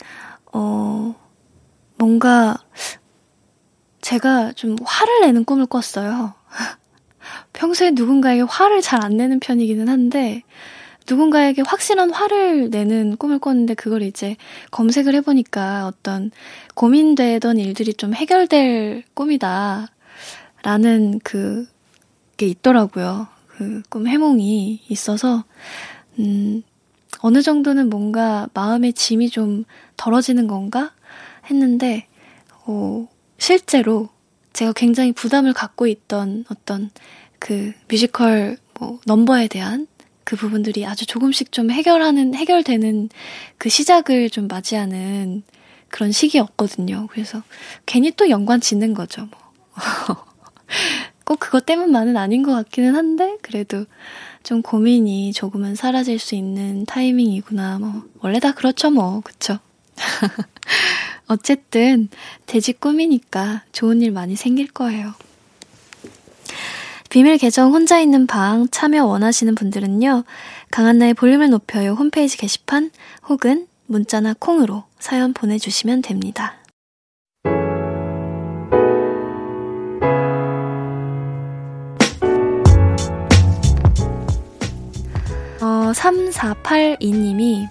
어, 0.53 1.15
뭔가, 1.99 2.57
제가 4.01 4.53
좀 4.53 4.77
화를 4.85 5.21
내는 5.23 5.45
꿈을 5.45 5.67
꿨어요. 5.67 6.35
평소에 7.53 7.93
누군가에게 7.93 8.43
화를 8.43 8.81
잘 8.83 9.05
안 9.05 9.17
내는 9.17 9.41
편이기는 9.41 9.89
한데, 9.89 10.43
누군가에게 11.09 11.63
확실한 11.67 12.11
화를 12.13 12.71
내는 12.71 13.17
꿈을 13.17 13.39
꿨는데, 13.39 13.75
그걸 13.75 14.03
이제 14.03 14.37
검색을 14.71 15.15
해보니까 15.17 15.87
어떤 15.87 16.31
고민되던 16.75 17.59
일들이 17.59 17.95
좀 17.95 18.15
해결될 18.15 19.05
꿈이다. 19.15 19.89
라는 20.63 21.21
그, 21.25 21.67
게 22.43 22.49
있더라고요. 22.49 23.29
그 23.49 23.83
꿈 23.91 24.07
해몽이 24.09 24.81
있어서, 24.89 25.45
음, 26.19 26.63
어느 27.21 27.43
정도는 27.43 27.89
뭔가 27.89 28.49
마음의 28.55 28.95
짐이 28.95 29.31
좀 29.31 29.65
덜어지는 29.97 30.49
건가? 30.49 30.93
했는데, 31.51 32.07
어, 32.67 33.07
실제로 33.39 34.09
제가 34.53 34.73
굉장히 34.73 35.13
부담을 35.13 35.53
갖고 35.53 35.87
있던 35.87 36.45
어떤 36.51 36.91
그 37.39 37.73
뮤지컬 37.89 38.57
뭐 38.79 38.99
넘버에 39.07 39.49
대한 39.49 39.87
그 40.25 40.37
부분들이 40.37 40.85
아주 40.87 41.07
조금씩 41.07 41.53
좀 41.53 41.71
해결하는, 41.71 42.35
해결되는 42.35 43.09
그 43.59 43.69
시작을 43.69 44.31
좀 44.31 44.49
맞이하는 44.49 45.43
그런 45.89 46.11
시기였거든요. 46.13 47.07
그래서 47.11 47.43
괜히 47.87 48.11
또 48.13 48.29
연관 48.31 48.61
짓는 48.61 48.95
거죠, 48.95 49.27
뭐. 49.31 49.39
꼭 51.33 51.41
그것 51.41 51.65
때문만은 51.65 52.19
아닌 52.19 52.43
것 52.43 52.53
같기는 52.53 52.95
한데, 52.95 53.39
그래도 53.41 53.87
좀 54.43 54.61
고민이 54.61 55.33
조금은 55.33 55.75
사라질 55.77 56.19
수 56.19 56.35
있는 56.35 56.85
타이밍이구나. 56.85 57.79
뭐, 57.79 58.03
원래 58.21 58.39
다 58.39 58.53
그렇죠, 58.53 58.91
뭐. 58.91 59.23
그쵸? 59.23 59.59
어쨌든, 61.29 62.11
돼지 62.45 62.75
꿈이니까 62.75 63.63
좋은 63.73 64.03
일 64.03 64.11
많이 64.11 64.37
생길 64.37 64.71
거예요. 64.71 65.15
비밀 67.09 67.39
계정 67.39 67.73
혼자 67.73 67.99
있는 67.99 68.27
방 68.27 68.69
참여 68.71 69.07
원하시는 69.07 69.55
분들은요. 69.55 70.25
강한나의 70.71 71.15
볼륨을 71.15 71.49
높여요 71.49 71.93
홈페이지 71.93 72.37
게시판 72.37 72.91
혹은 73.27 73.67
문자나 73.87 74.35
콩으로 74.39 74.85
사연 74.99 75.33
보내주시면 75.33 76.03
됩니다. 76.03 76.62
어, 85.93 85.95
3482님이 85.95 87.69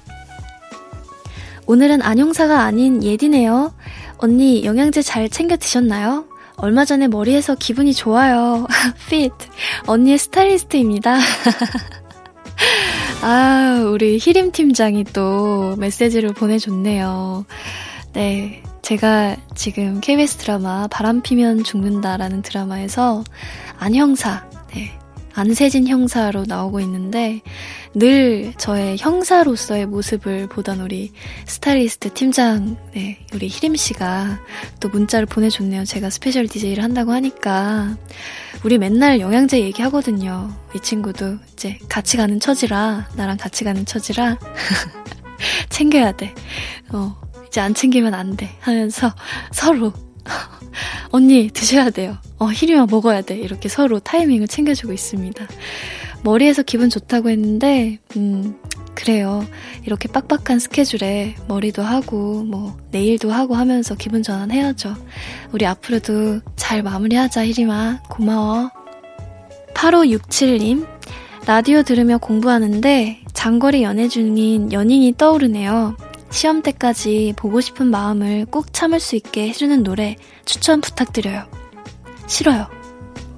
오늘은 1.65 2.03
안용사가 2.03 2.61
아닌 2.61 3.03
예디네요. 3.03 3.73
언니 4.17 4.63
영양제 4.63 5.01
잘 5.01 5.27
챙겨 5.27 5.57
드셨나요? 5.57 6.25
얼마 6.57 6.85
전에 6.85 7.07
머리에서 7.07 7.55
기분이 7.55 7.95
좋아요. 7.95 8.67
핏. 9.09 9.31
언니의 9.87 10.19
스타일리스트입니다. 10.19 11.17
아, 13.23 13.83
우리 13.91 14.19
히림 14.21 14.51
팀장이 14.51 15.05
또 15.05 15.75
메시지를 15.77 16.33
보내줬네요. 16.33 17.45
네. 18.13 18.61
제가 18.83 19.37
지금 19.55 20.01
KBS 20.01 20.37
드라마 20.37 20.87
바람 20.87 21.21
피면 21.21 21.63
죽는다라는 21.63 22.41
드라마에서 22.41 23.23
안형사, 23.77 24.43
네. 24.73 24.91
안세진 25.33 25.87
형사로 25.87 26.45
나오고 26.47 26.79
있는데 26.81 27.41
늘 27.93 28.53
저의 28.57 28.97
형사로서의 28.97 29.85
모습을 29.85 30.47
보던 30.47 30.81
우리 30.81 31.11
스타일리스트 31.45 32.13
팀장, 32.13 32.77
네, 32.93 33.25
우리 33.33 33.47
희림 33.47 33.75
씨가 33.75 34.39
또 34.79 34.89
문자를 34.89 35.25
보내줬네요. 35.25 35.85
제가 35.85 36.09
special 36.09 36.47
DJ를 36.47 36.83
한다고 36.83 37.11
하니까 37.11 37.97
우리 38.63 38.77
맨날 38.77 39.19
영양제 39.19 39.59
얘기하거든요. 39.59 40.53
이 40.75 40.79
친구도 40.79 41.37
이제 41.53 41.79
같이 41.89 42.17
가는 42.17 42.39
처지라 42.39 43.09
나랑 43.15 43.37
같이 43.37 43.63
가는 43.63 43.85
처지라 43.85 44.37
챙겨야 45.69 46.13
돼. 46.13 46.33
어, 46.89 47.15
이제 47.47 47.59
안 47.59 47.73
챙기면 47.73 48.13
안 48.13 48.35
돼. 48.37 48.49
하면서 48.59 49.13
서로 49.51 49.91
언니 51.11 51.49
드셔야 51.49 51.89
돼요. 51.89 52.17
어, 52.37 52.47
희림아 52.47 52.87
먹어야 52.89 53.21
돼. 53.21 53.37
이렇게 53.37 53.69
서로 53.69 53.99
타이밍을 53.99 54.47
챙겨주고 54.47 54.93
있습니다. 54.93 55.47
머리에서 56.23 56.63
기분 56.63 56.89
좋다고 56.89 57.29
했는데, 57.29 57.99
음, 58.15 58.55
그래요. 58.93 59.45
이렇게 59.85 60.07
빡빡한 60.07 60.59
스케줄에 60.59 61.35
머리도 61.47 61.81
하고, 61.81 62.43
뭐, 62.43 62.77
내일도 62.91 63.31
하고 63.31 63.55
하면서 63.55 63.95
기분 63.95 64.21
전환해야죠. 64.21 64.95
우리 65.51 65.65
앞으로도 65.65 66.41
잘 66.55 66.83
마무리하자, 66.83 67.45
희림아. 67.45 68.03
고마워. 68.09 68.69
8567님, 69.73 70.87
라디오 71.47 71.81
들으며 71.81 72.19
공부하는데 72.19 73.21
장거리 73.33 73.81
연애 73.81 74.07
중인 74.07 74.71
연인이 74.71 75.15
떠오르네요. 75.17 75.95
시험 76.31 76.61
때까지 76.61 77.33
보고 77.35 77.61
싶은 77.61 77.87
마음을 77.87 78.45
꼭 78.45 78.73
참을 78.73 78.99
수 78.99 79.15
있게 79.15 79.49
해주는 79.49 79.83
노래 79.83 80.15
추천 80.45 80.81
부탁드려요. 80.81 81.47
싫어요. 82.27 82.67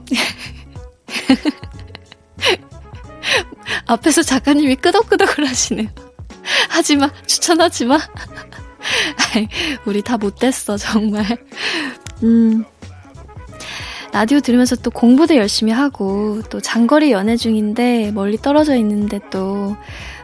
앞에서 3.88 4.22
작가님이 4.22 4.76
끄덕끄덕을 4.78 5.48
하시네요. 5.48 5.89
하지마, 6.70 7.10
추천하지마. 7.26 8.00
우리 9.86 10.02
다 10.02 10.18
못됐어, 10.18 10.78
정말. 10.78 11.26
음. 12.24 12.66
라디오 14.12 14.39
들으면서 14.39 14.76
또 14.76 14.91
공부도 14.91 15.36
열심히 15.36 15.72
하고, 15.72 16.41
또 16.50 16.62
장거리 16.62 17.12
연애 17.12 17.36
중인데, 17.36 18.12
멀리 18.12 18.38
떨어져 18.38 18.76
있는데 18.76 19.20
또, 19.32 19.76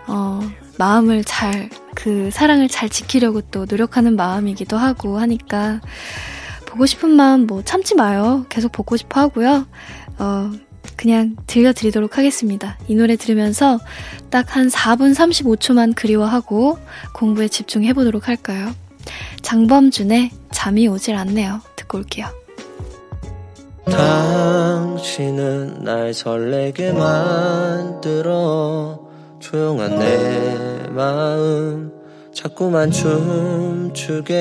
어, 0.07 0.39
마음을 0.79 1.23
잘, 1.25 1.69
그 1.93 2.29
사랑을 2.31 2.67
잘 2.69 2.89
지키려고 2.89 3.41
또 3.41 3.65
노력하는 3.69 4.15
마음이기도 4.15 4.77
하고 4.77 5.19
하니까, 5.19 5.81
보고 6.65 6.85
싶은 6.85 7.09
마음 7.11 7.45
뭐 7.47 7.63
참지 7.63 7.95
마요. 7.95 8.45
계속 8.49 8.71
보고 8.71 8.95
싶어 8.97 9.19
하고요. 9.21 9.67
어, 10.19 10.51
그냥 10.95 11.35
들려드리도록 11.47 12.17
하겠습니다. 12.17 12.77
이 12.87 12.95
노래 12.95 13.15
들으면서 13.15 13.79
딱 14.29 14.55
한 14.55 14.67
4분 14.69 15.13
35초만 15.15 15.95
그리워하고 15.95 16.77
공부에 17.13 17.47
집중해보도록 17.47 18.27
할까요? 18.27 18.71
장범준의 19.41 20.31
잠이 20.51 20.87
오질 20.87 21.15
않네요. 21.15 21.61
듣고 21.75 21.97
올게요. 21.99 22.27
당신은 23.89 25.83
날 25.83 26.13
설레게 26.13 26.91
만들어 26.93 28.29
조용한 29.39 29.97
내 29.97 30.87
마음 30.89 31.91
자꾸만 32.33 32.91
춤추게 32.91 34.37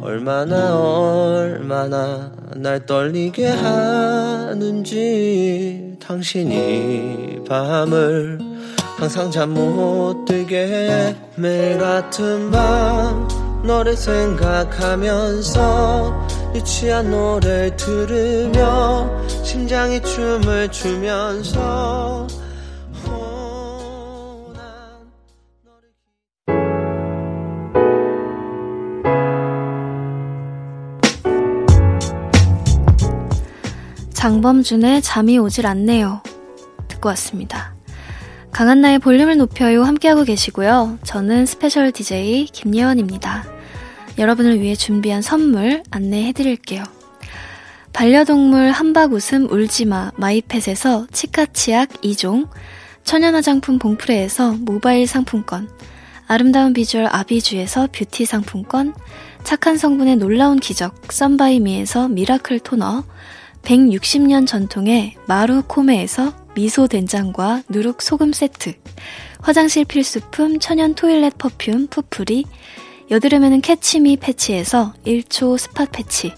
얼마나 0.00 0.76
얼마나 0.78 2.30
날 2.56 2.86
떨리게 2.86 3.48
하는지 4.58 5.18
당신이 6.00 7.44
밤을 7.48 8.38
항상 8.96 9.30
잠 9.30 9.50
못 9.50 10.24
들게 10.24 11.14
매일 11.36 11.78
같은 11.78 12.50
밤 12.50 13.28
너를 13.64 13.96
생각하면서 13.96 15.48
유치한 16.54 17.10
노래를 17.10 17.76
들으며 17.76 19.10
심장이 19.42 20.00
춤을 20.00 20.70
추면서 20.70 22.27
장범준의 34.18 35.00
잠이 35.02 35.38
오질 35.38 35.64
않네요. 35.64 36.24
듣고 36.88 37.08
왔습니다. 37.10 37.72
강한나의 38.50 38.98
볼륨을 38.98 39.36
높여요 39.36 39.84
함께하고 39.84 40.24
계시고요. 40.24 40.98
저는 41.04 41.46
special 41.46 41.92
DJ 41.92 42.46
김예원입니다. 42.46 43.44
여러분을 44.18 44.60
위해 44.60 44.74
준비한 44.74 45.22
선물 45.22 45.84
안내해드릴게요. 45.92 46.82
반려동물 47.92 48.72
함박 48.72 49.12
웃음 49.12 49.48
울지마 49.48 50.10
마이펫에서 50.16 51.06
치카치약 51.12 51.88
2종, 52.02 52.48
천연 53.04 53.36
화장품 53.36 53.78
봉프레에서 53.78 54.56
모바일 54.58 55.06
상품권, 55.06 55.70
아름다운 56.26 56.72
비주얼 56.72 57.06
아비주에서 57.08 57.90
뷰티 57.92 58.26
상품권, 58.26 58.94
착한 59.44 59.78
성분의 59.78 60.16
놀라운 60.16 60.58
기적 60.58 61.12
썬바이미에서 61.12 62.08
miracle 62.08 62.58
토너, 62.58 63.04
160년 63.68 64.46
전통의 64.46 65.14
마루코메에서 65.26 66.32
미소 66.54 66.86
된장과 66.86 67.64
누룩 67.68 68.00
소금 68.00 68.32
세트, 68.32 68.72
화장실 69.40 69.84
필수품 69.84 70.58
천연 70.58 70.94
toilet 70.94 71.36
perfume 71.36 71.88
푸풀이, 71.88 72.46
여드름에는 73.10 73.60
캐치미 73.60 74.16
패치에서 74.16 74.94
1초 75.04 75.58
spot 75.58 75.84
패치, 75.92 76.32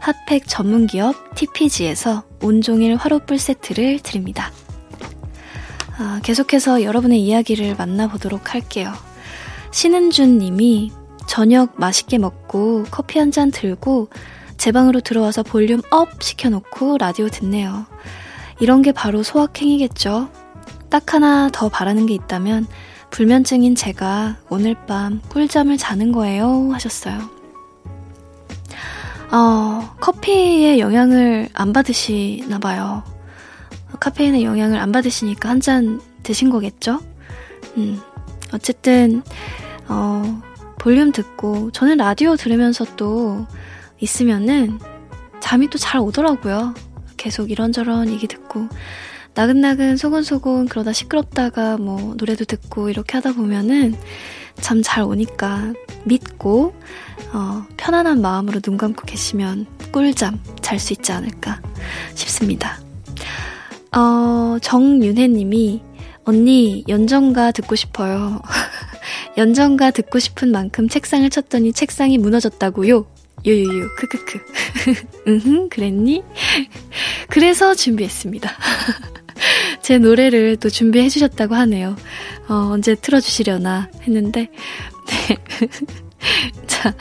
핫팩 0.00 0.48
전문 0.48 0.86
기업 0.86 1.34
TPG에서 1.34 2.24
온종일 2.42 2.96
화로불 2.96 3.38
세트를 3.38 4.00
드립니다. 4.00 4.50
아, 5.98 6.20
계속해서 6.22 6.82
여러분의 6.82 7.20
이야기를 7.20 7.76
만나보도록 7.76 8.54
할게요. 8.54 8.90
신은준 9.70 10.38
님이 10.38 10.92
저녁 11.26 11.78
맛있게 11.78 12.16
먹고 12.16 12.84
커피 12.90 13.18
한 13.18 13.30
잔 13.30 13.50
들고 13.50 14.08
제 14.60 14.72
방으로 14.72 15.00
들어와서 15.00 15.42
볼륨 15.42 15.80
up 15.90 16.22
시켜놓고 16.22 16.98
라디오 16.98 17.30
듣네요. 17.30 17.86
이런 18.60 18.82
게 18.82 18.92
바로 18.92 19.22
소확행이겠죠? 19.22 20.28
딱 20.90 21.14
하나 21.14 21.48
더 21.50 21.70
바라는 21.70 22.04
게 22.04 22.12
있다면 22.12 22.66
불면증인 23.08 23.74
제가 23.74 24.36
오늘 24.50 24.74
밤 24.86 25.22
꿀잠을 25.30 25.78
자는 25.78 26.12
거예요 26.12 26.68
하셨어요. 26.74 27.18
어, 29.32 29.94
커피의 29.98 30.78
영향을 30.78 31.48
안 31.54 31.72
받으시나 31.72 32.58
봐요. 32.58 33.02
카페인의 33.98 34.44
영향을 34.44 34.78
안 34.78 34.92
받으시니까 34.92 35.48
한 35.48 35.60
잔 35.62 36.02
드신 36.22 36.50
거겠죠? 36.50 37.00
음, 37.78 37.98
어쨌든, 38.52 39.22
어, 39.88 40.42
볼륨 40.78 41.12
듣고, 41.12 41.70
저는 41.70 41.96
라디오 41.96 42.36
들으면서 42.36 42.84
또 42.96 43.46
있으면은 44.00 44.78
잠이 45.40 45.68
또 45.70 45.78
잘 45.78 46.00
오더라고요. 46.00 46.74
계속 47.16 47.50
이런저런 47.50 48.08
얘기 48.10 48.26
듣고 48.26 48.68
나긋나긋 49.34 49.98
소곤소곤 49.98 50.68
그러다 50.68 50.92
시끄럽다가 50.92 51.76
뭐 51.76 52.14
노래도 52.16 52.44
듣고 52.44 52.88
이렇게 52.90 53.14
하다 53.16 53.32
보면은 53.32 53.94
잠 54.60 54.82
잘 54.82 55.04
오니까 55.04 55.72
믿고 56.04 56.74
어, 57.32 57.64
편안한 57.76 58.20
마음으로 58.20 58.60
눈 58.60 58.76
감고 58.76 59.04
계시면 59.06 59.66
꿀잠 59.92 60.40
잘 60.60 60.78
수 60.78 60.92
있지 60.92 61.12
않을까 61.12 61.60
싶습니다. 62.14 62.80
어, 63.96 64.58
정윤혜님이, 64.60 65.82
언니, 66.24 66.84
연정가 66.88 67.52
듣고 67.52 67.74
싶어요. 67.76 68.40
연정가 69.36 69.90
듣고 69.90 70.18
싶은 70.18 70.52
만큼 70.52 70.88
책상을 70.88 71.28
쳤더니 71.30 71.72
책상이 71.72 72.18
무너졌다고요. 72.18 73.06
유유유, 73.44 73.94
크크크. 73.96 74.40
응, 75.28 75.68
그랬니? 75.68 76.22
그래서 77.28 77.74
준비했습니다. 77.74 78.50
제 79.82 79.98
노래를 79.98 80.56
또 80.56 80.68
준비해 80.68 81.08
주셨다고 81.08 81.54
하네요. 81.54 81.96
어, 82.48 82.54
언제 82.72 82.94
틀어주시려나 82.94 83.90
했는데, 84.02 84.50
네. 85.06 85.36
자, 86.66 86.94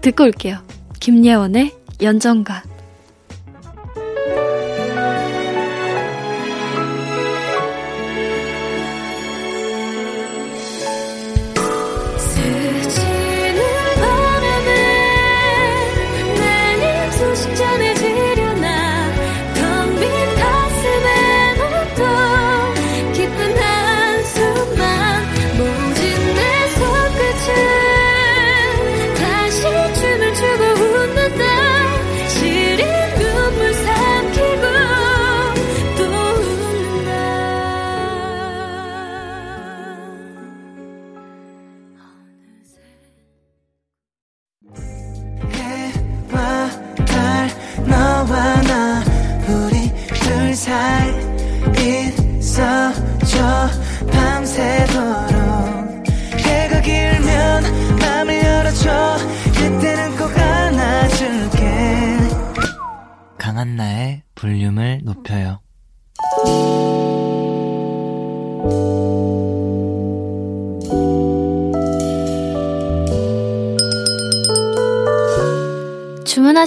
듣고 0.00 0.24
올게요. 0.24 0.58
김예원의 1.00 1.74
연정가. 2.00 2.62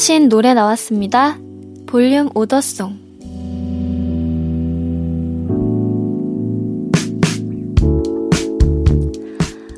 주문하신 0.04 0.28
노래 0.28 0.54
나왔습니다. 0.54 1.38
볼륨 1.88 2.30
오더송. 2.36 3.00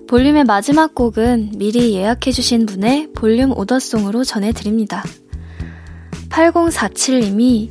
볼륨의 0.07 0.45
마지막 0.45 0.95
곡은 0.95 1.51
미리 1.57 1.93
예약해주신 1.93 2.65
분의 2.65 3.09
볼륨 3.13 3.55
오더송으로 3.55 4.23
전해드립니다. 4.23 5.03
8047님이 6.29 7.69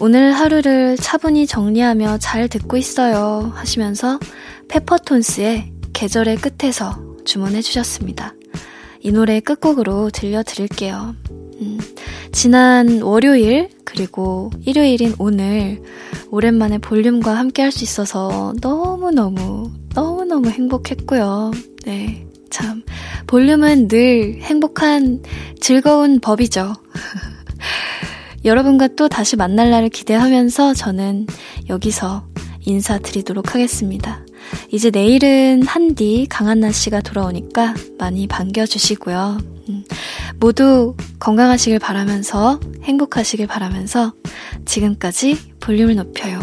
오늘 0.00 0.32
하루를 0.32 0.96
차분히 0.96 1.46
정리하며 1.46 2.18
잘 2.18 2.48
듣고 2.48 2.76
있어요 2.76 3.52
하시면서 3.54 4.18
페퍼톤스의 4.66 5.72
계절의 5.92 6.38
끝에서 6.38 7.00
주문해 7.24 7.62
주셨습니다. 7.62 8.34
이 9.02 9.12
노래 9.12 9.38
끝곡으로 9.38 10.10
들려드릴게요. 10.10 11.14
음, 12.36 12.38
지난 12.38 13.00
월요일 13.00 13.70
그리고 13.84 14.50
일요일인 14.66 15.14
오늘 15.18 15.82
오랜만에 16.30 16.76
볼륨과 16.76 17.34
함께 17.34 17.62
할 17.62 17.72
수 17.72 17.82
있어서 17.82 18.52
너무너무 18.60 19.70
너무너무 19.94 20.50
행복했고요. 20.50 21.52
네. 21.86 22.26
참 22.50 22.82
볼륨은 23.26 23.88
늘 23.88 24.38
행복한 24.42 25.22
즐거운 25.60 26.20
법이죠. 26.20 26.74
여러분과 28.44 28.88
또 28.88 29.08
다시 29.08 29.36
만날 29.36 29.70
날을 29.70 29.88
기대하면서 29.88 30.74
저는 30.74 31.26
여기서 31.70 32.26
인사드리도록 32.66 33.54
하겠습니다. 33.54 34.25
이제 34.70 34.90
내일은 34.90 35.62
한디 35.66 36.26
강한나 36.28 36.72
씨가 36.72 37.00
돌아오니까 37.00 37.74
많이 37.98 38.26
반겨주시고요. 38.26 39.38
음, 39.68 39.84
모두 40.38 40.94
건강하시길 41.18 41.78
바라면서 41.78 42.60
행복하시길 42.82 43.46
바라면서 43.46 44.12
지금까지 44.64 45.38
볼륨을 45.60 45.96
높여요. 45.96 46.40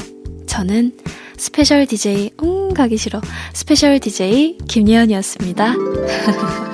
저는 0.47 0.97
special 1.37 1.85
DJ, 1.85 2.31
음, 2.43 2.73
가기 2.73 2.97
싫어. 2.97 3.21
special 3.53 3.99
DJ 3.99 4.57
김예원이었습니다. 4.67 5.73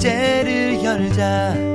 축제를 0.00 0.82
열자 0.82 1.69